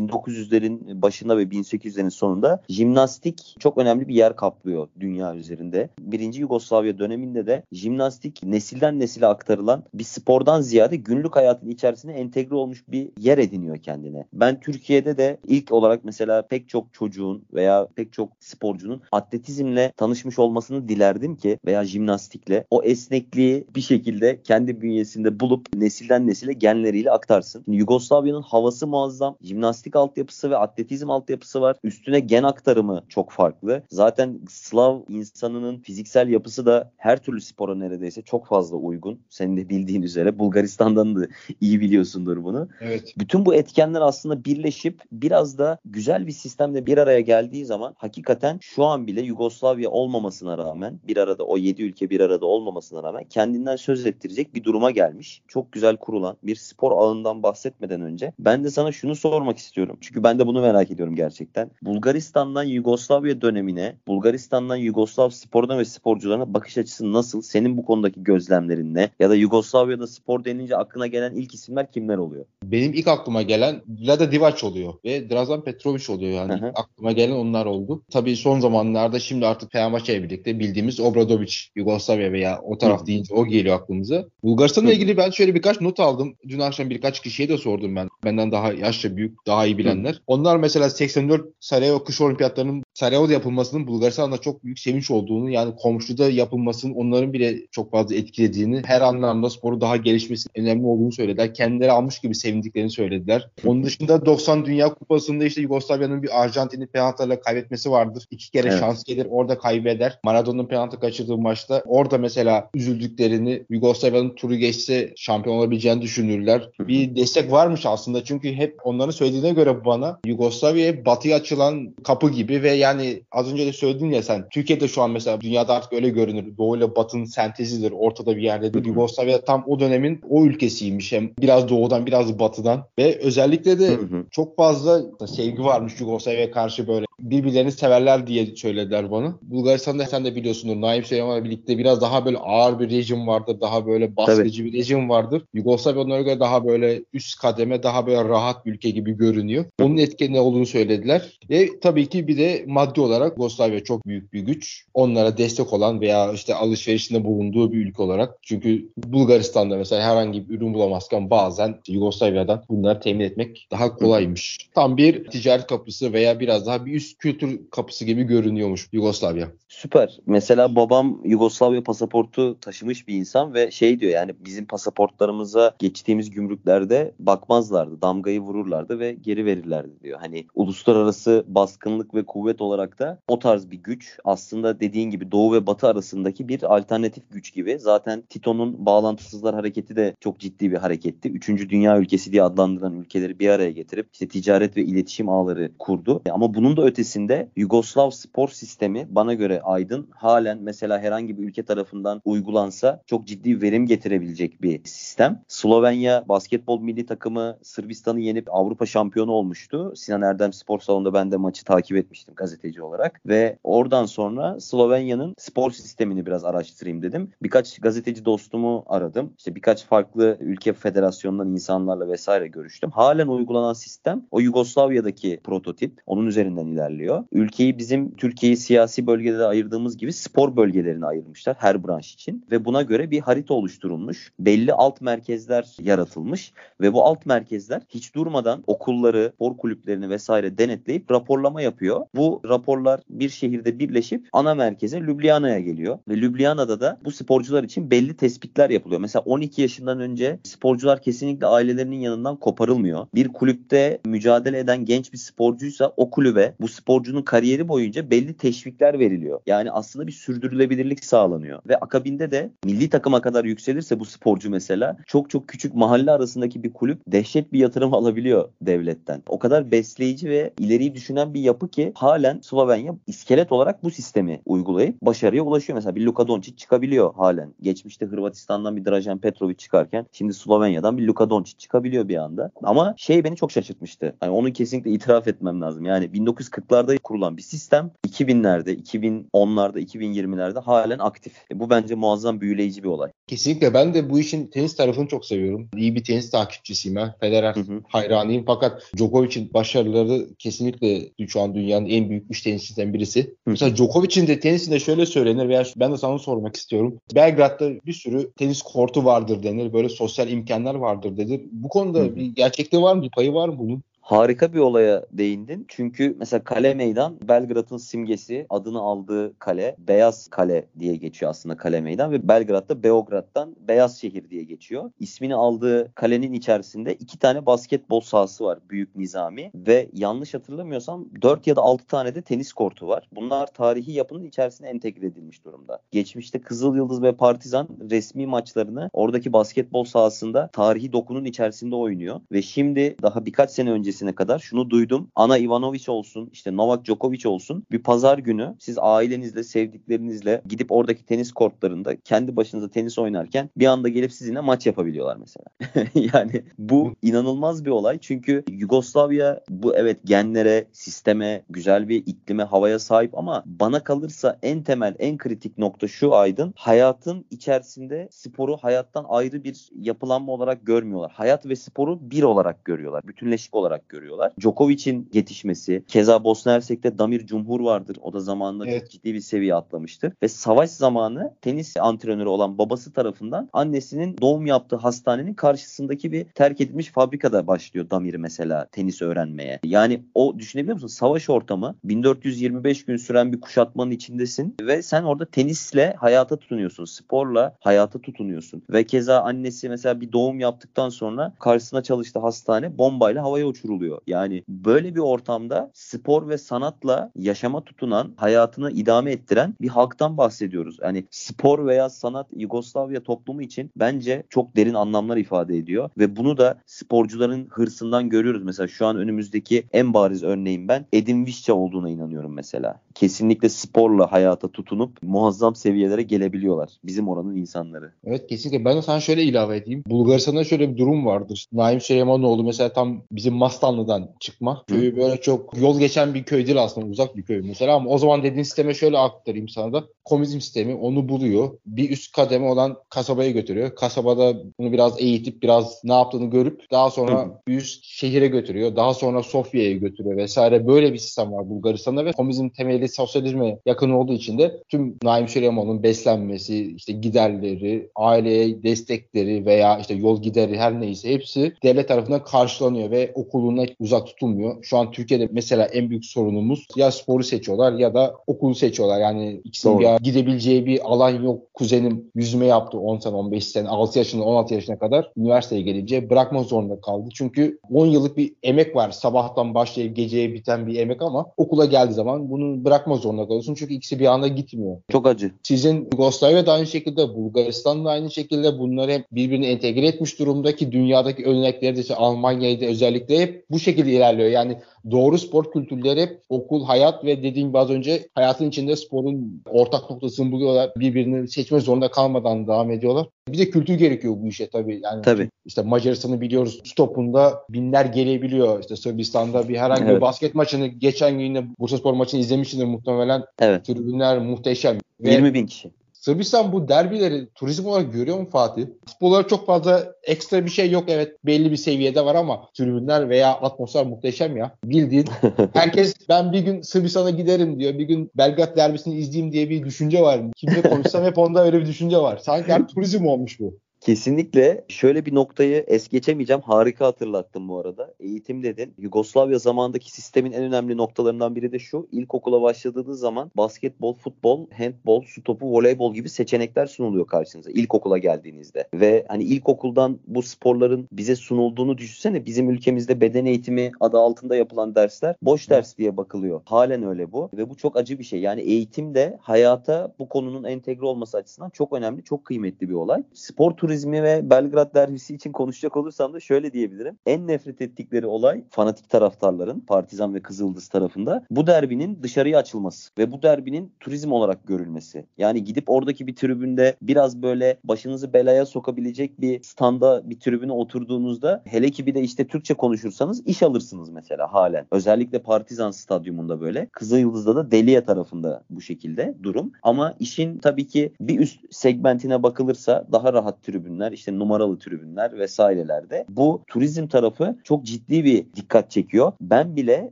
1900'lerin 0.39 1.01
başında 1.01 1.37
ve 1.37 1.43
1800'lerin 1.43 2.09
sonunda 2.09 2.63
jimnastik 2.69 3.55
çok 3.59 3.77
önemli 3.77 4.07
bir 4.07 4.15
yer 4.15 4.35
kaplıyor 4.35 4.87
dünya 4.99 5.35
üzerinde. 5.35 5.89
Birinci 5.99 6.41
Yugoslavya 6.41 6.97
döneminde 6.99 7.47
de 7.47 7.63
jimnastik 7.71 8.43
nesilden 8.43 8.99
nesile 8.99 9.27
aktarılan 9.27 9.83
bir 9.93 10.03
spordan 10.03 10.61
ziyade 10.61 10.95
günlük 10.95 11.35
hayatın 11.35 11.69
içerisine 11.69 12.13
entegre 12.13 12.55
olmuş 12.55 12.83
bir 12.87 13.09
yer 13.17 13.37
ediniyor 13.37 13.77
kendine. 13.77 14.25
Ben 14.33 14.59
Türkiye'de 14.59 15.17
de 15.17 15.37
ilk 15.47 15.71
olarak 15.71 16.05
mesela 16.05 16.41
pek 16.41 16.69
çok 16.69 16.93
çocuğun 16.93 17.43
veya 17.53 17.87
pek 17.95 18.13
çok 18.13 18.29
sporcunun 18.39 19.01
atletizmle 19.11 19.91
tanışmış 19.97 20.39
olmasını 20.39 20.89
dilerdim 20.89 21.35
ki 21.35 21.59
veya 21.65 21.85
jimnastikle 21.85 22.65
o 22.71 22.83
esnekliği 22.83 23.65
bir 23.75 23.81
şekilde 23.81 24.41
kendi 24.43 24.81
bünyesinde 24.81 25.39
bulup 25.39 25.67
nesilden 25.75 26.27
nesile 26.27 26.53
genleriyle 26.53 27.11
aktarsın. 27.11 27.63
Yugoslavya'nın 27.67 28.41
havası 28.41 28.87
muazzam. 28.87 29.37
Jimnastik 29.41 29.95
altyapısı 30.29 30.49
ve 30.49 30.57
atletizm 30.57 31.09
altyapısı 31.09 31.61
var. 31.61 31.77
Üstüne 31.83 32.19
gen 32.19 32.43
aktarımı 32.43 33.03
çok 33.09 33.31
farklı. 33.31 33.83
Zaten 33.89 34.39
Slav 34.49 34.99
insanının 35.09 35.79
fiziksel 35.79 36.29
yapısı 36.29 36.65
da 36.65 36.91
her 36.97 37.17
türlü 37.17 37.41
spora 37.41 37.75
neredeyse 37.75 38.21
çok 38.21 38.47
fazla 38.47 38.77
uygun. 38.77 39.19
Senin 39.29 39.57
de 39.57 39.69
bildiğin 39.69 40.01
üzere 40.01 40.39
Bulgaristan'dan 40.39 41.15
da 41.15 41.27
iyi 41.61 41.79
biliyorsundur 41.79 42.43
bunu. 42.43 42.69
Evet. 42.81 43.13
Bütün 43.17 43.45
bu 43.45 43.55
etkenler 43.55 44.01
aslında 44.01 44.45
birleşip 44.45 45.01
biraz 45.11 45.57
da 45.57 45.77
güzel 45.85 46.27
bir 46.27 46.31
sistemde 46.31 46.85
bir 46.85 46.97
araya 46.97 47.21
geldiği 47.21 47.65
zaman 47.65 47.93
hakikaten 47.97 48.57
şu 48.61 48.85
an 48.85 49.07
bile 49.07 49.21
Yugoslavya 49.21 49.89
olmamasına 49.89 50.57
rağmen 50.57 50.99
bir 51.07 51.17
arada 51.17 51.43
o 51.43 51.57
7 51.57 51.83
ülke 51.83 52.09
bir 52.09 52.19
arada 52.19 52.45
olmamasına 52.45 53.03
rağmen 53.03 53.23
kendinden 53.29 53.75
söz 53.75 54.05
ettirecek 54.05 54.55
bir 54.55 54.63
duruma 54.63 54.91
gelmiş. 54.91 55.41
Çok 55.47 55.71
güzel 55.71 55.97
kurulan 55.97 56.37
bir 56.43 56.55
spor 56.55 56.91
ağından 56.91 57.43
bahsetmeden 57.43 58.01
önce 58.01 58.33
ben 58.39 58.63
de 58.63 58.69
sana 58.69 58.91
şunu 58.91 59.15
sormak 59.15 59.57
istiyorum. 59.57 59.97
Çünkü 60.01 60.18
ben 60.23 60.39
de 60.39 60.47
bunu 60.47 60.61
merak 60.61 60.91
ediyorum 60.91 61.15
gerçekten. 61.15 61.71
Bulgaristan'dan 61.81 62.63
Yugoslavya 62.63 63.41
dönemine, 63.41 63.95
Bulgaristan'dan 64.07 64.75
Yugoslav 64.75 65.29
sporuna 65.29 65.77
ve 65.77 65.85
sporcularına 65.85 66.53
bakış 66.53 66.77
açısı 66.77 67.13
nasıl? 67.13 67.41
Senin 67.41 67.77
bu 67.77 67.85
konudaki 67.85 68.23
gözlemlerin 68.23 68.95
ne? 68.95 69.09
Ya 69.19 69.29
da 69.29 69.35
Yugoslavya'da 69.35 70.07
spor 70.07 70.45
denince 70.45 70.77
aklına 70.77 71.07
gelen 71.07 71.35
ilk 71.35 71.53
isimler 71.53 71.91
kimler 71.91 72.17
oluyor? 72.17 72.45
Benim 72.63 72.93
ilk 72.93 73.07
aklıma 73.07 73.41
gelen 73.41 73.81
Vlada 73.87 74.31
Divac 74.31 74.63
oluyor 74.63 74.93
ve 75.05 75.29
Drazan 75.29 75.63
Petrovic 75.63 76.13
oluyor 76.13 76.31
yani. 76.31 76.53
Hı 76.53 76.65
hı. 76.65 76.71
aklıma 76.75 77.11
gelen 77.11 77.35
onlar 77.35 77.65
oldu. 77.65 78.03
Tabii 78.11 78.35
son 78.35 78.59
zamanlarda 78.59 79.19
şimdi 79.19 79.45
artık 79.45 79.71
Fenerbahçe 79.71 80.15
ile 80.15 80.23
birlikte 80.23 80.59
bildiğimiz 80.59 80.99
Obradovic, 80.99 81.53
Yugoslavya 81.75 82.31
veya 82.31 82.59
o 82.63 82.77
taraf 82.77 83.01
Hı. 83.01 83.05
deyince 83.05 83.33
o 83.33 83.45
geliyor 83.45 83.75
aklımıza. 83.75 84.25
Bulgaristan'la 84.43 84.93
ilgili 84.93 85.17
ben 85.17 85.29
şöyle 85.29 85.55
birkaç 85.55 85.81
not 85.81 85.99
aldım. 85.99 86.35
Dün 86.47 86.59
akşam 86.59 86.89
birkaç 86.89 87.21
kişiye 87.21 87.49
de 87.49 87.57
sordum 87.57 87.95
ben. 87.95 88.09
Benden 88.23 88.51
daha 88.51 88.73
yaşça 88.73 89.17
büyük, 89.17 89.47
daha 89.47 89.65
iyi 89.65 89.77
bilenler. 89.77 90.08
Onlar 90.27 90.57
mesela 90.57 90.89
84 90.89 91.45
Sarajevo 91.59 92.03
kış 92.03 92.21
olimpiyatlarının 92.21 92.83
Sarajevo'da 92.93 93.33
yapılmasının 93.33 93.87
Bulgaristan'da 93.87 94.37
çok 94.37 94.63
büyük 94.63 94.79
sevinç 94.79 95.11
olduğunu 95.11 95.49
yani 95.49 95.75
komşuda 95.75 96.29
yapılmasının 96.29 96.93
onların 96.93 97.33
bile 97.33 97.67
çok 97.71 97.91
fazla 97.91 98.15
etkilediğini, 98.15 98.81
her 98.85 99.01
anlamda 99.01 99.49
sporu 99.49 99.81
daha 99.81 99.97
gelişmesinin 99.97 100.65
önemli 100.65 100.85
olduğunu 100.85 101.11
söylediler. 101.11 101.53
Kendileri 101.53 101.91
almış 101.91 102.19
gibi 102.19 102.35
sevindiklerini 102.35 102.89
söylediler. 102.89 103.49
Onun 103.65 103.83
dışında 103.83 104.25
90 104.25 104.65
Dünya 104.65 104.93
Kupası'nda 104.93 105.45
işte 105.45 105.61
Yugoslavya'nın 105.61 106.23
bir 106.23 106.43
Arjantin'i 106.43 106.87
penaltılarla 106.87 107.41
kaybetmesi 107.41 107.91
vardır. 107.91 108.25
İki 108.31 108.51
kere 108.51 108.67
Evet. 108.67 108.79
şans 108.79 109.03
gelir 109.03 109.27
orada 109.29 109.57
kaybeder. 109.57 110.19
Maradona'nın 110.23 110.67
penaltı 110.67 110.99
kaçırdığı 110.99 111.37
maçta 111.37 111.83
orada 111.85 112.17
mesela 112.17 112.69
üzüldüklerini 112.73 113.63
Yugoslavya'nın 113.69 114.35
turu 114.35 114.55
geçse 114.55 115.13
şampiyon 115.15 115.55
olabileceğini 115.57 116.01
düşünürler. 116.01 116.69
Bir 116.79 117.15
destek 117.15 117.51
varmış 117.51 117.85
aslında 117.85 118.23
çünkü 118.23 118.53
hep 118.53 118.77
onların 118.83 119.11
söylediğine 119.11 119.51
göre 119.51 119.85
bana 119.85 119.98
Yugoslavya'ya 120.25 121.05
batıya 121.05 121.37
açılan 121.37 121.95
kapı 122.03 122.29
gibi 122.29 122.63
ve 122.63 122.71
yani 122.71 123.21
az 123.31 123.51
önce 123.51 123.65
de 123.65 123.73
söyledin 123.73 124.11
ya 124.11 124.23
sen 124.23 124.49
Türkiye'de 124.49 124.87
şu 124.87 125.01
an 125.01 125.11
mesela 125.11 125.41
dünyada 125.41 125.73
artık 125.73 125.93
öyle 125.93 126.09
görünür. 126.09 126.57
Doğu 126.57 126.77
ile 126.77 126.95
batının 126.95 127.25
sentezidir. 127.25 127.93
Ortada 127.97 128.37
bir 128.37 128.41
yerdedir. 128.41 128.85
Yugoslavya 128.85 129.41
tam 129.41 129.63
o 129.67 129.79
dönemin 129.79 130.21
o 130.29 130.45
ülkesiymiş. 130.45 131.11
Hem 131.11 131.29
biraz 131.39 131.69
doğudan 131.69 132.05
biraz 132.05 132.39
batıdan 132.39 132.85
ve 132.99 133.19
özellikle 133.19 133.79
de. 133.79 133.97
Çok 134.31 134.55
fazla 134.55 135.01
sevgi 135.27 135.63
varmış 135.63 135.99
Yugoslavya'ya 135.99 136.51
karşı 136.51 136.87
böyle 136.87 137.05
birbirlerini 137.19 137.71
severler 137.71 138.27
diye 138.27 138.55
söylediler 138.55 139.11
bana. 139.11 139.35
Bulgaristan'da 139.41 140.05
sen 140.05 140.25
de 140.25 140.35
biliyorsundur 140.35 140.81
Naim 140.81 141.03
Süleyman'la 141.03 141.43
birlikte 141.43 141.77
biraz 141.77 142.01
daha 142.01 142.25
böyle 142.25 142.37
ağır 142.37 142.79
bir 142.79 142.89
rejim 142.89 143.27
vardır. 143.27 143.61
Daha 143.61 143.85
böyle 143.85 144.15
baskıcı 144.15 144.65
bir 144.65 144.73
rejim 144.73 145.09
vardır. 145.09 145.43
Yugoslavya 145.53 146.01
onlara 146.01 146.21
göre 146.21 146.39
daha 146.39 146.67
böyle 146.67 147.03
üst 147.13 147.39
kademe 147.39 147.83
daha 147.83 148.07
böyle 148.07 148.29
rahat 148.29 148.65
bir 148.65 148.71
ülke 148.71 148.89
gibi 148.89 149.17
görünüyor. 149.17 149.65
Onun 149.81 149.97
etkeni 149.97 150.39
olduğunu 150.39 150.65
söylediler. 150.65 151.39
Ve 151.49 151.79
tabii 151.79 152.05
ki 152.05 152.27
bir 152.27 152.37
de 152.37 152.65
maddi 152.67 153.01
olarak 153.01 153.31
Yugoslavya 153.37 153.83
çok 153.83 154.07
büyük 154.07 154.33
bir 154.33 154.39
güç. 154.39 154.85
Onlara 154.93 155.37
destek 155.37 155.73
olan 155.73 156.01
veya 156.01 156.31
işte 156.33 156.55
alışverişinde 156.55 157.23
bulunduğu 157.23 157.71
bir 157.71 157.77
ülke 157.77 158.01
olarak. 158.01 158.37
Çünkü 158.41 158.89
Bulgaristan'da 158.97 159.77
mesela 159.77 160.01
herhangi 160.01 160.49
bir 160.49 160.55
ürün 160.55 160.73
bulamazken 160.73 161.29
bazen 161.29 161.75
Yugoslavya'dan 161.87 162.63
bunları 162.69 162.99
temin 162.99 163.25
etmek 163.25 163.67
daha 163.71 163.95
kolaymış. 164.19 164.69
Tam 164.75 164.97
bir 164.97 165.23
ticaret 165.23 165.67
kapısı 165.67 166.13
veya 166.13 166.39
biraz 166.39 166.67
daha 166.67 166.85
bir 166.85 166.93
üst 166.93 167.17
kültür 167.17 167.59
kapısı 167.71 168.05
gibi 168.05 168.23
görünüyormuş 168.23 168.89
Yugoslavya. 168.91 169.51
Süper. 169.67 170.19
Mesela 170.25 170.75
babam 170.75 171.21
Yugoslavya 171.23 171.83
pasaportu 171.83 172.59
taşımış 172.59 173.07
bir 173.07 173.15
insan 173.15 173.53
ve 173.53 173.71
şey 173.71 173.99
diyor 173.99 174.11
yani 174.11 174.31
bizim 174.39 174.65
pasaportlarımıza 174.65 175.75
geçtiğimiz 175.79 176.29
gümrüklerde 176.29 177.13
bakmazlardı. 177.19 178.01
Damgayı 178.01 178.39
vururlardı 178.39 178.99
ve 178.99 179.13
geri 179.13 179.45
verirlerdi 179.45 180.03
diyor. 180.03 180.19
Hani 180.19 180.47
uluslararası 180.55 181.43
baskınlık 181.47 182.15
ve 182.15 182.25
kuvvet 182.25 182.61
olarak 182.61 182.99
da 182.99 183.19
o 183.27 183.39
tarz 183.39 183.71
bir 183.71 183.77
güç. 183.77 184.17
Aslında 184.23 184.79
dediğin 184.79 185.09
gibi 185.09 185.31
Doğu 185.31 185.53
ve 185.53 185.67
Batı 185.67 185.87
arasındaki 185.87 186.47
bir 186.47 186.75
alternatif 186.75 187.23
güç 187.31 187.53
gibi. 187.53 187.79
Zaten 187.79 188.21
Tito'nun 188.29 188.85
bağlantısızlar 188.85 189.55
hareketi 189.55 189.95
de 189.95 190.15
çok 190.19 190.39
ciddi 190.39 190.71
bir 190.71 190.77
hareketti. 190.77 191.29
Üçüncü 191.29 191.69
dünya 191.69 191.99
ülkesi 191.99 192.31
diye 192.31 192.43
adlandırılan 192.43 192.95
ülkeleri 192.95 193.39
bir 193.39 193.49
araya 193.49 193.71
getirip 193.71 194.08
işte 194.13 194.27
ticaret 194.27 194.77
ve 194.77 194.83
iletişim 194.83 195.29
ağları 195.29 195.71
kurdu. 195.79 196.21
Ama 196.31 196.53
bunun 196.53 196.77
da 196.77 196.85
ötesinde 196.85 197.49
Yugoslav 197.55 198.09
spor 198.09 198.49
sistemi 198.49 199.07
bana 199.09 199.33
göre 199.33 199.61
aydın. 199.61 200.07
Halen 200.11 200.59
mesela 200.61 200.99
herhangi 200.99 201.37
bir 201.37 201.43
ülke 201.43 201.63
tarafından 201.65 202.21
uygulansa 202.25 203.01
çok 203.05 203.27
ciddi 203.27 203.61
verim 203.61 203.85
getirebilecek 203.85 204.61
bir 204.61 204.83
sistem. 204.83 205.43
Slovenya 205.47 206.23
basketbol 206.29 206.81
milli 206.81 207.05
takımı 207.05 207.57
Sırbistan'ı 207.63 208.19
yenip 208.19 208.55
Avrupa 208.55 208.85
şampiyonu 208.85 209.31
olmuştu. 209.31 209.93
Sinan 209.95 210.21
Erdem 210.21 210.53
Spor 210.53 210.79
Salonu'nda 210.79 211.13
ben 211.13 211.31
de 211.31 211.37
maçı 211.37 211.63
takip 211.63 211.97
etmiştim 211.97 212.35
gazeteci 212.35 212.83
olarak. 212.83 213.21
Ve 213.25 213.57
oradan 213.63 214.05
sonra 214.05 214.59
Slovenya'nın 214.59 215.35
spor 215.37 215.71
sistemini 215.71 216.25
biraz 216.25 216.45
araştırayım 216.45 217.01
dedim. 217.01 217.31
Birkaç 217.43 217.79
gazeteci 217.79 218.25
dostumu 218.25 218.83
aradım. 218.87 219.33
İşte 219.37 219.55
birkaç 219.55 219.85
farklı 219.85 220.37
ülke 220.39 220.73
federasyonundan 220.73 221.51
insanlarla 221.51 222.07
vesaire 222.07 222.47
görüştüm. 222.47 222.91
Halen 222.91 223.27
uygulanan 223.27 223.73
sistem 223.73 223.98
o 224.31 224.39
Yugoslavya'daki 224.39 225.39
prototip. 225.43 226.01
Onun 226.05 226.25
üzerinden 226.27 226.67
ilerliyor. 226.67 227.23
Ülkeyi 227.31 227.77
bizim 227.77 228.15
Türkiye'yi 228.15 228.57
siyasi 228.57 229.07
bölgede 229.07 229.39
de 229.39 229.45
ayırdığımız 229.45 229.97
gibi 229.97 230.13
spor 230.13 230.55
bölgelerine 230.55 231.05
ayırmışlar 231.05 231.55
her 231.59 231.87
branş 231.87 232.13
için. 232.13 232.45
Ve 232.51 232.65
buna 232.65 232.81
göre 232.81 233.11
bir 233.11 233.19
harita 233.19 233.53
oluşturulmuş. 233.53 234.31
Belli 234.39 234.73
alt 234.73 235.01
merkezler 235.01 235.75
yaratılmış. 235.81 236.53
Ve 236.81 236.93
bu 236.93 237.05
alt 237.05 237.25
merkezler 237.25 237.81
hiç 237.89 238.15
durmadan 238.15 238.63
okulları, 238.67 239.31
spor 239.35 239.57
kulüplerini 239.57 240.09
vesaire 240.09 240.57
denetleyip 240.57 241.11
raporlama 241.11 241.61
yapıyor. 241.61 242.05
Bu 242.15 242.41
raporlar 242.49 243.01
bir 243.09 243.29
şehirde 243.29 243.79
birleşip 243.79 244.27
ana 244.33 244.55
merkeze 244.55 244.99
Ljubljana'ya 244.99 245.59
geliyor. 245.59 245.99
Ve 246.09 246.21
Ljubljana'da 246.21 246.79
da 246.79 246.99
bu 247.05 247.11
sporcular 247.11 247.63
için 247.63 247.91
belli 247.91 248.17
tespitler 248.17 248.69
yapılıyor. 248.69 249.01
Mesela 249.01 249.23
12 249.25 249.61
yaşından 249.61 249.99
önce 249.99 250.39
sporcular 250.43 251.01
kesinlikle 251.01 251.47
ailelerinin 251.47 251.99
yanından 251.99 252.35
koparılmıyor. 252.35 253.07
Bir 253.15 253.27
kulüpte 253.27 253.88
mücadele 254.05 254.59
eden 254.59 254.85
genç 254.85 255.13
bir 255.13 255.17
sporcuysa 255.17 255.93
o 255.97 256.09
kulübe 256.09 256.53
bu 256.61 256.67
sporcunun 256.67 257.21
kariyeri 257.21 257.67
boyunca 257.67 258.11
belli 258.11 258.37
teşvikler 258.37 258.99
veriliyor. 258.99 259.39
Yani 259.45 259.71
aslında 259.71 260.07
bir 260.07 260.11
sürdürülebilirlik 260.11 261.05
sağlanıyor. 261.05 261.59
Ve 261.67 261.77
akabinde 261.77 262.31
de 262.31 262.49
milli 262.65 262.89
takıma 262.89 263.21
kadar 263.21 263.45
yükselirse 263.45 263.99
bu 263.99 264.05
sporcu 264.05 264.49
mesela 264.49 264.97
çok 265.05 265.29
çok 265.29 265.47
küçük 265.47 265.75
mahalle 265.75 266.11
arasındaki 266.11 266.63
bir 266.63 266.73
kulüp 266.73 267.01
dehşet 267.07 267.53
bir 267.53 267.59
yatırım 267.59 267.93
alabiliyor 267.99 268.49
devletten. 268.61 269.23
O 269.27 269.39
kadar 269.39 269.71
besleyici 269.71 270.29
ve 270.29 270.53
ileriyi 270.59 270.95
düşünen 270.95 271.33
bir 271.33 271.41
yapı 271.41 271.67
ki 271.67 271.91
halen 271.95 272.39
Slovenya 272.41 272.95
iskelet 273.07 273.51
olarak 273.51 273.83
bu 273.83 273.91
sistemi 273.91 274.41
uygulayıp 274.45 275.01
başarıya 275.01 275.43
ulaşıyor. 275.43 275.75
Mesela 275.77 275.95
bir 275.95 276.05
Luka 276.05 276.27
Doncic 276.27 276.55
çıkabiliyor 276.55 277.13
halen. 277.15 277.53
Geçmişte 277.61 278.05
Hırvatistan'dan 278.05 278.75
bir 278.75 278.85
Dražen 278.85 279.17
Petrovic 279.17 279.55
çıkarken 279.55 280.05
şimdi 280.11 280.33
Slovenya'dan 280.33 280.97
bir 280.97 281.07
Luka 281.07 281.29
Doncic 281.29 281.57
çıkabiliyor 281.57 282.07
bir 282.07 282.17
anda. 282.17 282.51
Ama 282.63 282.93
şey 282.97 283.23
beni 283.23 283.35
çok 283.35 283.51
şaşırtmıştı. 283.79 284.15
Yani 284.21 284.31
onu 284.31 284.53
kesinlikle 284.53 284.91
itiraf 284.91 285.27
etmem 285.27 285.61
lazım. 285.61 285.85
Yani 285.85 286.05
1940'larda 286.05 286.97
kurulan 286.97 287.37
bir 287.37 287.41
sistem 287.41 287.91
2000'lerde, 288.07 288.83
2010'larda, 288.83 289.79
2020'lerde 289.79 290.59
halen 290.59 290.99
aktif. 290.99 291.33
E 291.51 291.59
bu 291.59 291.69
bence 291.69 291.95
muazzam 291.95 292.41
büyüleyici 292.41 292.83
bir 292.83 292.87
olay. 292.87 293.11
Kesinlikle 293.27 293.73
ben 293.73 293.93
de 293.93 294.09
bu 294.09 294.19
işin 294.19 294.47
tenis 294.47 294.75
tarafını 294.75 295.07
çok 295.07 295.25
seviyorum. 295.25 295.69
İyi 295.77 295.95
bir 295.95 296.03
tenis 296.03 296.31
takipçisiyim 296.31 296.95
ben. 296.95 297.13
Federer 297.19 297.55
hı 297.55 297.59
hı. 297.59 297.81
hayranıyım 297.87 298.43
fakat 298.45 298.81
Djokovic'in 298.97 299.53
başarıları 299.53 300.27
kesinlikle 300.39 301.09
şu 301.27 301.41
an 301.41 301.55
dünyanın 301.55 301.85
en 301.85 302.09
büyük 302.09 302.31
üç 302.31 302.41
tenisçisinden 302.41 302.93
birisi. 302.93 303.21
Hı. 303.21 303.27
Mesela 303.45 303.75
Djokovic'in 303.75 304.27
de 304.27 304.39
tenisinde 304.39 304.79
şöyle 304.79 305.05
söylenir 305.05 305.49
veya 305.49 305.63
ben 305.77 305.91
de 305.91 305.97
sana 305.97 306.17
sormak 306.17 306.55
istiyorum. 306.55 306.99
Belgrad'da 307.15 307.69
bir 307.85 307.93
sürü 307.93 308.31
tenis 308.31 308.61
kortu 308.61 309.05
vardır 309.05 309.43
denir. 309.43 309.73
Böyle 309.73 309.89
sosyal 309.89 310.29
imkanlar 310.29 310.75
vardır 310.75 311.17
denir. 311.17 311.41
Bu 311.51 311.69
konuda 311.69 311.99
hı. 311.99 312.15
bir 312.15 312.25
gerçekliği 312.25 312.83
var 312.83 312.95
mı? 312.95 313.01
Bir 313.01 313.09
payı 313.09 313.33
var 313.33 313.49
mı 313.49 313.58
bunun? 313.59 313.83
Harika 314.09 314.53
bir 314.53 314.59
olaya 314.59 315.05
değindin. 315.11 315.65
Çünkü 315.67 316.15
mesela 316.19 316.43
kale 316.43 316.73
meydan 316.73 317.17
Belgrad'ın 317.27 317.77
simgesi 317.77 318.45
adını 318.49 318.79
aldığı 318.79 319.39
kale 319.39 319.75
Beyaz 319.79 320.27
Kale 320.27 320.65
diye 320.79 320.95
geçiyor 320.95 321.31
aslında 321.31 321.57
kale 321.57 321.81
meydan 321.81 322.11
ve 322.11 322.27
Belgrad'da 322.27 322.83
Beograd'dan 322.83 323.55
Beyaz 323.67 324.01
Şehir 324.01 324.29
diye 324.29 324.43
geçiyor. 324.43 324.91
İsmini 324.99 325.35
aldığı 325.35 325.91
kalenin 325.95 326.33
içerisinde 326.33 326.93
iki 326.93 327.19
tane 327.19 327.45
basketbol 327.45 327.99
sahası 328.01 328.43
var 328.43 328.59
büyük 328.69 328.95
nizami 328.95 329.51
ve 329.55 329.89
yanlış 329.93 330.33
hatırlamıyorsam 330.33 331.05
4 331.21 331.47
ya 331.47 331.55
da 331.55 331.61
6 331.61 331.87
tane 331.87 332.15
de 332.15 332.21
tenis 332.21 332.53
kortu 332.53 332.87
var. 332.87 333.09
Bunlar 333.15 333.47
tarihi 333.47 333.91
yapının 333.91 334.23
içerisine 334.23 334.69
entegre 334.69 335.05
edilmiş 335.05 335.45
durumda. 335.45 335.79
Geçmişte 335.91 336.41
Kızıl 336.41 336.75
Yıldız 336.75 337.01
ve 337.01 337.15
Partizan 337.15 337.67
resmi 337.89 338.27
maçlarını 338.27 338.89
oradaki 338.93 339.33
basketbol 339.33 339.83
sahasında 339.83 340.49
tarihi 340.53 340.93
dokunun 340.93 341.25
içerisinde 341.25 341.75
oynuyor 341.75 342.21
ve 342.31 342.41
şimdi 342.41 342.95
daha 343.01 343.25
birkaç 343.25 343.51
sene 343.51 343.71
öncesi 343.71 343.98
öncesine 343.99 344.15
kadar 344.15 344.39
şunu 344.39 344.69
duydum. 344.69 345.11
Ana 345.15 345.37
Ivanovic 345.37 345.83
olsun, 345.87 346.29
işte 346.33 346.55
Novak 346.55 346.85
Djokovic 346.85 347.27
olsun. 347.27 347.63
Bir 347.71 347.83
pazar 347.83 348.17
günü 348.17 348.55
siz 348.59 348.77
ailenizle, 348.79 349.43
sevdiklerinizle 349.43 350.41
gidip 350.45 350.71
oradaki 350.71 351.05
tenis 351.05 351.31
kortlarında 351.31 351.95
kendi 351.95 352.35
başınıza 352.35 352.69
tenis 352.69 352.99
oynarken 352.99 353.49
bir 353.57 353.65
anda 353.65 353.89
gelip 353.89 354.11
sizinle 354.11 354.39
maç 354.39 354.65
yapabiliyorlar 354.65 355.17
mesela. 355.17 355.45
yani 356.13 356.43
bu 356.57 356.95
inanılmaz 357.01 357.65
bir 357.65 357.71
olay. 357.71 357.99
Çünkü 357.99 358.43
Yugoslavya 358.49 359.41
bu 359.49 359.75
evet 359.75 359.99
genlere, 360.05 360.65
sisteme, 360.71 361.43
güzel 361.49 361.89
bir 361.89 362.03
iklime, 362.05 362.43
havaya 362.43 362.79
sahip 362.79 363.17
ama 363.17 363.43
bana 363.45 363.83
kalırsa 363.83 364.39
en 364.43 364.63
temel, 364.63 364.95
en 364.99 365.17
kritik 365.17 365.57
nokta 365.57 365.87
şu 365.87 366.15
Aydın. 366.15 366.53
Hayatın 366.55 367.25
içerisinde 367.31 368.07
sporu 368.11 368.57
hayattan 368.57 369.05
ayrı 369.09 369.43
bir 369.43 369.69
yapılanma 369.75 370.31
olarak 370.31 370.65
görmüyorlar. 370.65 371.11
Hayat 371.11 371.45
ve 371.45 371.55
sporu 371.55 371.99
bir 372.01 372.23
olarak 372.23 372.65
görüyorlar. 372.65 373.07
Bütünleşik 373.07 373.55
olarak 373.55 373.88
görüyorlar. 373.89 374.31
Djokovic'in 374.39 375.09
yetişmesi, 375.13 375.83
keza 375.87 376.23
Bosna 376.23 376.51
Hersek'te 376.51 376.97
Damir 376.97 377.25
Cumhur 377.25 377.59
vardır. 377.59 377.97
O 378.01 378.13
da 378.13 378.19
zamanında 378.19 378.67
evet. 378.67 378.81
çok 378.81 378.89
ciddi 378.89 379.13
bir 379.13 379.19
seviye 379.19 379.55
atlamıştır. 379.55 380.13
Ve 380.23 380.27
savaş 380.27 380.69
zamanı 380.69 381.33
tenis 381.41 381.77
antrenörü 381.77 382.29
olan 382.29 382.57
babası 382.57 382.93
tarafından 382.93 383.49
annesinin 383.53 384.17
doğum 384.21 384.45
yaptığı 384.45 384.75
hastanenin 384.75 385.33
karşısındaki 385.33 386.11
bir 386.11 386.23
terk 386.23 386.61
edilmiş 386.61 386.87
fabrikada 386.87 387.47
başlıyor 387.47 387.89
Damir 387.89 388.15
mesela 388.15 388.67
tenis 388.71 389.01
öğrenmeye. 389.01 389.59
Yani 389.63 390.03
o 390.15 390.39
düşünebiliyor 390.39 390.75
musun? 390.75 390.87
Savaş 390.87 391.29
ortamı 391.29 391.75
1425 391.83 392.85
gün 392.85 392.97
süren 392.97 393.33
bir 393.33 393.41
kuşatmanın 393.41 393.91
içindesin 393.91 394.55
ve 394.61 394.81
sen 394.81 395.03
orada 395.03 395.25
tenisle 395.25 395.93
hayata 395.99 396.37
tutunuyorsun. 396.37 396.85
Sporla 396.85 397.55
hayata 397.59 398.01
tutunuyorsun. 398.01 398.63
Ve 398.69 398.83
keza 398.83 399.21
annesi 399.21 399.69
mesela 399.69 400.01
bir 400.01 400.11
doğum 400.11 400.39
yaptıktan 400.39 400.89
sonra 400.89 401.33
karşısına 401.39 401.83
çalıştığı 401.83 402.19
hastane 402.19 402.77
bombayla 402.77 403.23
havaya 403.23 403.45
uçuruldu 403.45 403.78
oluyor. 403.79 404.01
Yani 404.07 404.43
böyle 404.47 404.95
bir 404.95 404.99
ortamda 404.99 405.71
spor 405.73 406.29
ve 406.29 406.37
sanatla 406.37 407.11
yaşama 407.15 407.63
tutunan, 407.63 408.13
hayatını 408.15 408.71
idame 408.71 409.11
ettiren 409.11 409.55
bir 409.61 409.67
halktan 409.67 410.17
bahsediyoruz. 410.17 410.77
Yani 410.83 411.03
spor 411.11 411.65
veya 411.65 411.89
sanat 411.89 412.27
Yugoslavya 412.35 413.03
toplumu 413.03 413.41
için 413.41 413.71
bence 413.75 414.23
çok 414.29 414.55
derin 414.55 414.73
anlamlar 414.73 415.17
ifade 415.17 415.57
ediyor 415.57 415.89
ve 415.97 416.15
bunu 416.15 416.37
da 416.37 416.57
sporcuların 416.65 417.47
hırsından 417.49 418.09
görüyoruz. 418.09 418.43
Mesela 418.43 418.67
şu 418.67 418.85
an 418.85 418.97
önümüzdeki 418.97 419.63
en 419.73 419.93
bariz 419.93 420.23
örneğim 420.23 420.67
ben 420.67 420.85
Edin 420.93 421.25
Visca 421.25 421.53
olduğuna 421.53 421.89
inanıyorum 421.89 422.33
mesela. 422.33 422.81
Kesinlikle 422.95 423.49
sporla 423.49 424.11
hayata 424.11 424.47
tutunup 424.47 425.03
muazzam 425.03 425.55
seviyelere 425.55 426.01
gelebiliyorlar. 426.01 426.69
Bizim 426.83 427.07
oranın 427.07 427.35
insanları. 427.35 427.91
Evet 428.03 428.27
kesinlikle. 428.27 428.65
Ben 428.65 428.77
de 428.77 428.81
sana 428.81 428.99
şöyle 428.99 429.23
ilave 429.23 429.57
edeyim. 429.57 429.83
Bulgaristan'da 429.87 430.43
şöyle 430.43 430.73
bir 430.73 430.77
durum 430.77 431.05
vardır. 431.05 431.45
Naim 431.53 431.81
Süleymanoğlu 431.81 432.43
mesela 432.43 432.73
tam 432.73 433.01
bizim 433.11 433.33
Mastan 433.33 433.58
Osmanlı'dan 433.59 434.09
çıkma. 434.19 434.63
Köyü 434.67 434.97
böyle 434.97 435.21
çok 435.21 435.57
yol 435.57 435.79
geçen 435.79 436.13
bir 436.13 436.23
köy 436.23 436.45
değil 436.45 436.63
aslında 436.63 436.87
uzak 436.87 437.17
bir 437.17 437.23
köy 437.23 437.41
mesela 437.41 437.75
ama 437.75 437.89
o 437.89 437.97
zaman 437.97 438.23
dediğin 438.23 438.43
sisteme 438.43 438.73
şöyle 438.73 438.97
aktarayım 438.97 439.49
sana 439.49 439.73
da. 439.73 439.83
Komünizm 440.05 440.39
sistemi 440.39 440.75
onu 440.75 441.09
buluyor. 441.09 441.57
Bir 441.65 441.89
üst 441.89 442.15
kademe 442.15 442.49
olan 442.49 442.77
kasabaya 442.89 443.31
götürüyor. 443.31 443.75
Kasabada 443.75 444.33
bunu 444.59 444.71
biraz 444.71 445.01
eğitip 445.01 445.43
biraz 445.43 445.81
ne 445.83 445.93
yaptığını 445.93 446.29
görüp 446.29 446.71
daha 446.71 446.89
sonra 446.89 447.21
Hı. 447.21 447.31
bir 447.47 447.57
üst 447.57 447.85
şehire 447.85 448.27
götürüyor. 448.27 448.75
Daha 448.75 448.93
sonra 448.93 449.23
Sofya'ya 449.23 449.71
götürüyor 449.71 450.17
vesaire. 450.17 450.67
Böyle 450.67 450.93
bir 450.93 450.97
sistem 450.97 451.31
var 451.31 451.49
Bulgaristan'da 451.49 452.05
ve 452.05 452.11
komünizm 452.11 452.49
temeli 452.49 452.89
sosyalizme 452.89 453.57
yakın 453.65 453.89
olduğu 453.89 454.13
için 454.13 454.37
de 454.37 454.63
tüm 454.69 454.95
Naim 455.03 455.27
Süleymanoğlu'nun 455.27 455.83
beslenmesi, 455.83 456.75
işte 456.75 456.93
giderleri, 456.93 457.89
aileye 457.95 458.63
destekleri 458.63 459.45
veya 459.45 459.79
işte 459.79 459.93
yol 459.93 460.21
gideri 460.21 460.57
her 460.57 460.81
neyse 460.81 461.13
hepsi 461.13 461.53
devlet 461.63 461.87
tarafından 461.87 462.23
karşılanıyor 462.23 462.91
ve 462.91 463.11
okulun 463.15 463.48
okuluna 463.49 463.65
uzak 463.79 464.07
tutulmuyor. 464.07 464.63
Şu 464.63 464.77
an 464.77 464.91
Türkiye'de 464.91 465.29
mesela 465.31 465.65
en 465.65 465.89
büyük 465.89 466.05
sorunumuz 466.05 466.67
ya 466.75 466.91
sporu 466.91 467.23
seçiyorlar 467.23 467.73
ya 467.73 467.93
da 467.93 468.15
okulu 468.27 468.55
seçiyorlar. 468.55 469.01
Yani 469.01 469.41
ikisinin 469.43 469.79
bir 469.79 470.03
gidebileceği 470.03 470.65
bir 470.65 470.79
alan 470.83 471.23
yok. 471.23 471.53
Kuzenim 471.53 472.11
yüzme 472.15 472.45
yaptı 472.45 472.77
10 472.77 472.99
sene 472.99 473.15
15 473.15 473.45
sene 473.45 473.67
6 473.67 473.99
yaşında 473.99 474.23
16 474.23 474.53
yaşına 474.53 474.79
kadar 474.79 475.11
üniversiteye 475.17 475.61
gelince 475.61 476.09
bırakma 476.09 476.43
zorunda 476.43 476.81
kaldı. 476.81 477.09
Çünkü 477.13 477.59
10 477.71 477.85
yıllık 477.85 478.17
bir 478.17 478.33
emek 478.43 478.75
var. 478.75 478.91
Sabahtan 478.91 479.53
başlayıp 479.53 479.95
geceye 479.95 480.33
biten 480.33 480.67
bir 480.67 480.79
emek 480.79 481.01
ama 481.01 481.25
okula 481.37 481.65
geldiği 481.65 481.93
zaman 481.93 482.29
bunu 482.29 482.65
bırakma 482.65 482.95
zorunda 482.95 483.23
kalıyorsun. 483.23 483.55
Çünkü 483.55 483.73
ikisi 483.73 483.99
bir 483.99 484.05
anda 484.05 484.27
gitmiyor. 484.27 484.77
Çok 484.91 485.07
acı. 485.07 485.31
Sizin 485.43 485.87
Yugoslavya 485.91 486.45
da 486.45 486.53
aynı 486.53 486.67
şekilde, 486.67 487.15
Bulgaristan 487.15 487.85
da 487.85 487.89
aynı 487.89 488.11
şekilde 488.11 488.59
bunları 488.59 488.91
hep 488.91 489.05
birbirine 489.11 489.47
entegre 489.47 489.87
etmiş 489.87 490.19
durumdaki 490.19 490.71
dünyadaki 490.71 491.25
örnekleri 491.25 491.75
de 491.75 491.81
işte 491.81 491.95
Almanya'da 491.95 492.65
özellikle 492.65 493.19
hep 493.19 493.38
bu 493.51 493.59
şekilde 493.59 493.91
ilerliyor. 493.91 494.29
Yani 494.29 494.57
doğru 494.91 495.17
spor 495.17 495.51
kültürleri 495.51 496.17
okul, 496.29 496.65
hayat 496.65 497.05
ve 497.05 497.23
dediğim 497.23 497.47
gibi 497.47 497.57
az 497.57 497.69
önce 497.69 498.07
hayatın 498.15 498.49
içinde 498.49 498.75
sporun 498.75 499.43
ortak 499.49 499.89
noktasını 499.89 500.31
buluyorlar. 500.31 500.71
Birbirini 500.75 501.27
seçme 501.27 501.59
zorunda 501.59 501.91
kalmadan 501.91 502.47
devam 502.47 502.71
ediyorlar. 502.71 503.07
Bir 503.29 503.37
de 503.37 503.49
kültür 503.49 503.73
gerekiyor 503.73 504.15
bu 504.17 504.27
işe 504.27 504.49
tabii. 504.49 504.79
Yani 504.83 505.01
tabii. 505.01 505.29
işte 505.45 505.61
Macaristan'ı 505.61 506.21
biliyoruz. 506.21 506.61
Stopunda 506.65 507.43
binler 507.49 507.85
gelebiliyor. 507.85 508.59
İşte 508.59 508.75
Sırbistan'da 508.75 509.49
bir 509.49 509.57
herhangi 509.57 509.83
evet. 509.83 509.95
bir 509.95 510.01
basket 510.01 510.35
maçını 510.35 510.67
geçen 510.67 511.11
gün 511.11 511.25
yine 511.25 511.45
Bursa 511.59 511.77
Spor 511.77 511.93
maçını 511.93 512.19
izlemişsindir 512.19 512.65
muhtemelen. 512.65 513.23
Evet. 513.39 513.65
Tribünler 513.65 514.19
muhteşem. 514.19 514.77
Ve 514.99 515.11
20 515.11 515.33
bin 515.33 515.45
kişi. 515.45 515.71
Sırbistan 515.99 516.51
bu 516.53 516.67
derbileri 516.67 517.29
turizm 517.35 517.67
olarak 517.67 517.93
görüyor 517.93 518.19
mu 518.19 518.29
Fatih? 518.29 518.65
Futbollara 518.87 519.27
çok 519.27 519.45
fazla 519.45 519.93
ekstra 520.03 520.45
bir 520.45 520.49
şey 520.49 520.71
yok. 520.71 520.83
Evet 520.87 521.15
belli 521.25 521.51
bir 521.51 521.57
seviyede 521.57 522.05
var 522.05 522.15
ama 522.15 522.49
tribünler 522.53 523.09
veya 523.09 523.33
atmosfer 523.33 523.85
muhteşem 523.85 524.37
ya. 524.37 524.55
Bildiğin 524.63 525.05
herkes 525.53 525.95
ben 526.09 526.33
bir 526.33 526.39
gün 526.39 526.61
Sırbistan'a 526.61 527.09
giderim 527.09 527.59
diyor. 527.59 527.73
Bir 527.79 527.83
gün 527.83 528.11
Belgrad 528.17 528.57
derbisini 528.57 528.95
izleyeyim 528.95 529.31
diye 529.31 529.49
bir 529.49 529.63
düşünce 529.63 530.01
var. 530.01 530.21
Kimle 530.35 530.61
konuşsam 530.61 531.03
hep 531.03 531.17
onda 531.17 531.43
öyle 531.43 531.59
bir 531.59 531.65
düşünce 531.65 531.97
var. 531.97 532.17
Sanki 532.17 532.53
her 532.53 532.67
turizm 532.67 533.05
olmuş 533.05 533.39
bu. 533.39 533.59
Kesinlikle 533.81 534.65
şöyle 534.67 535.05
bir 535.05 535.15
noktayı 535.15 535.63
es 535.67 535.87
geçemeyeceğim. 535.87 536.41
Harika 536.41 536.85
hatırlattım 536.85 537.49
bu 537.49 537.59
arada. 537.59 537.93
Eğitim 537.99 538.43
dedin. 538.43 538.73
Yugoslavya 538.77 539.39
zamandaki 539.39 539.91
sistemin 539.91 540.31
en 540.31 540.43
önemli 540.43 540.77
noktalarından 540.77 541.35
biri 541.35 541.51
de 541.51 541.59
şu. 541.59 541.87
İlkokula 541.91 542.41
başladığınız 542.41 542.99
zaman 542.99 543.31
basketbol, 543.37 543.93
futbol, 543.93 544.47
handbol, 544.57 545.03
su 545.03 545.23
topu, 545.23 545.51
voleybol 545.51 545.93
gibi 545.93 546.09
seçenekler 546.09 546.65
sunuluyor 546.65 547.07
karşınıza 547.07 547.51
ilkokula 547.51 547.97
geldiğinizde. 547.97 548.67
Ve 548.73 549.05
hani 549.07 549.23
ilkokuldan 549.23 549.99
bu 550.07 550.21
sporların 550.21 550.87
bize 550.91 551.15
sunulduğunu 551.15 551.77
düşünsene. 551.77 552.25
Bizim 552.25 552.49
ülkemizde 552.49 553.01
beden 553.01 553.25
eğitimi 553.25 553.71
adı 553.79 553.97
altında 553.97 554.35
yapılan 554.35 554.75
dersler 554.75 555.15
boş 555.21 555.49
ders 555.49 555.77
diye 555.77 555.97
bakılıyor. 555.97 556.41
Halen 556.45 556.83
öyle 556.83 557.11
bu. 557.11 557.29
Ve 557.33 557.49
bu 557.49 557.55
çok 557.55 557.77
acı 557.77 557.99
bir 557.99 558.03
şey. 558.03 558.19
Yani 558.19 558.41
eğitim 558.41 558.95
de 558.95 559.17
hayata 559.21 559.95
bu 559.99 560.09
konunun 560.09 560.43
entegre 560.43 560.85
olması 560.85 561.17
açısından 561.17 561.49
çok 561.49 561.73
önemli, 561.73 562.03
çok 562.03 562.25
kıymetli 562.25 562.69
bir 562.69 562.73
olay. 562.73 563.03
Spor 563.13 563.57
turizmi 563.69 564.03
ve 564.03 564.29
Belgrad 564.29 564.75
derbisi 564.75 565.15
için 565.15 565.31
konuşacak 565.31 565.77
olursam 565.77 566.13
da 566.13 566.19
şöyle 566.19 566.53
diyebilirim. 566.53 566.97
En 567.05 567.27
nefret 567.27 567.61
ettikleri 567.61 568.05
olay 568.05 568.43
fanatik 568.49 568.89
taraftarların, 568.89 569.59
Partizan 569.59 570.13
ve 570.13 570.21
Kızıldız 570.21 570.67
tarafında 570.67 571.25
bu 571.31 571.47
derbinin 571.47 571.99
dışarıya 572.03 572.39
açılması 572.39 572.91
ve 572.97 573.11
bu 573.11 573.21
derbinin 573.21 573.73
turizm 573.79 574.11
olarak 574.11 574.47
görülmesi. 574.47 575.05
Yani 575.17 575.43
gidip 575.43 575.69
oradaki 575.69 576.07
bir 576.07 576.15
tribünde 576.15 576.75
biraz 576.81 577.21
böyle 577.21 577.57
başınızı 577.63 578.13
belaya 578.13 578.45
sokabilecek 578.45 579.21
bir 579.21 579.43
standa 579.43 580.09
bir 580.09 580.19
tribüne 580.19 580.51
oturduğunuzda 580.51 581.43
hele 581.45 581.71
ki 581.71 581.85
bir 581.85 581.95
de 581.95 582.01
işte 582.01 582.27
Türkçe 582.27 582.53
konuşursanız 582.53 583.27
iş 583.27 583.43
alırsınız 583.43 583.89
mesela 583.89 584.33
halen. 584.33 584.67
Özellikle 584.71 585.19
Partizan 585.19 585.71
stadyumunda 585.71 586.41
böyle. 586.41 586.65
Kızılyıldız'da 586.71 587.35
da 587.35 587.51
Deliye 587.51 587.83
tarafında 587.83 588.43
bu 588.49 588.61
şekilde 588.61 589.15
durum. 589.23 589.51
Ama 589.63 589.95
işin 589.99 590.37
tabii 590.37 590.67
ki 590.67 590.93
bir 591.01 591.19
üst 591.19 591.39
segmentine 591.51 592.23
bakılırsa 592.23 592.85
daha 592.91 593.13
rahat 593.13 593.43
tribünler, 593.59 593.91
işte 593.91 594.19
numaralı 594.19 594.59
tribünler 594.59 595.19
vesairelerde 595.19 596.05
bu 596.09 596.41
turizm 596.47 596.87
tarafı 596.87 597.35
çok 597.43 597.63
ciddi 597.63 598.05
bir 598.05 598.25
dikkat 598.35 598.71
çekiyor. 598.71 599.11
Ben 599.21 599.55
bile 599.55 599.91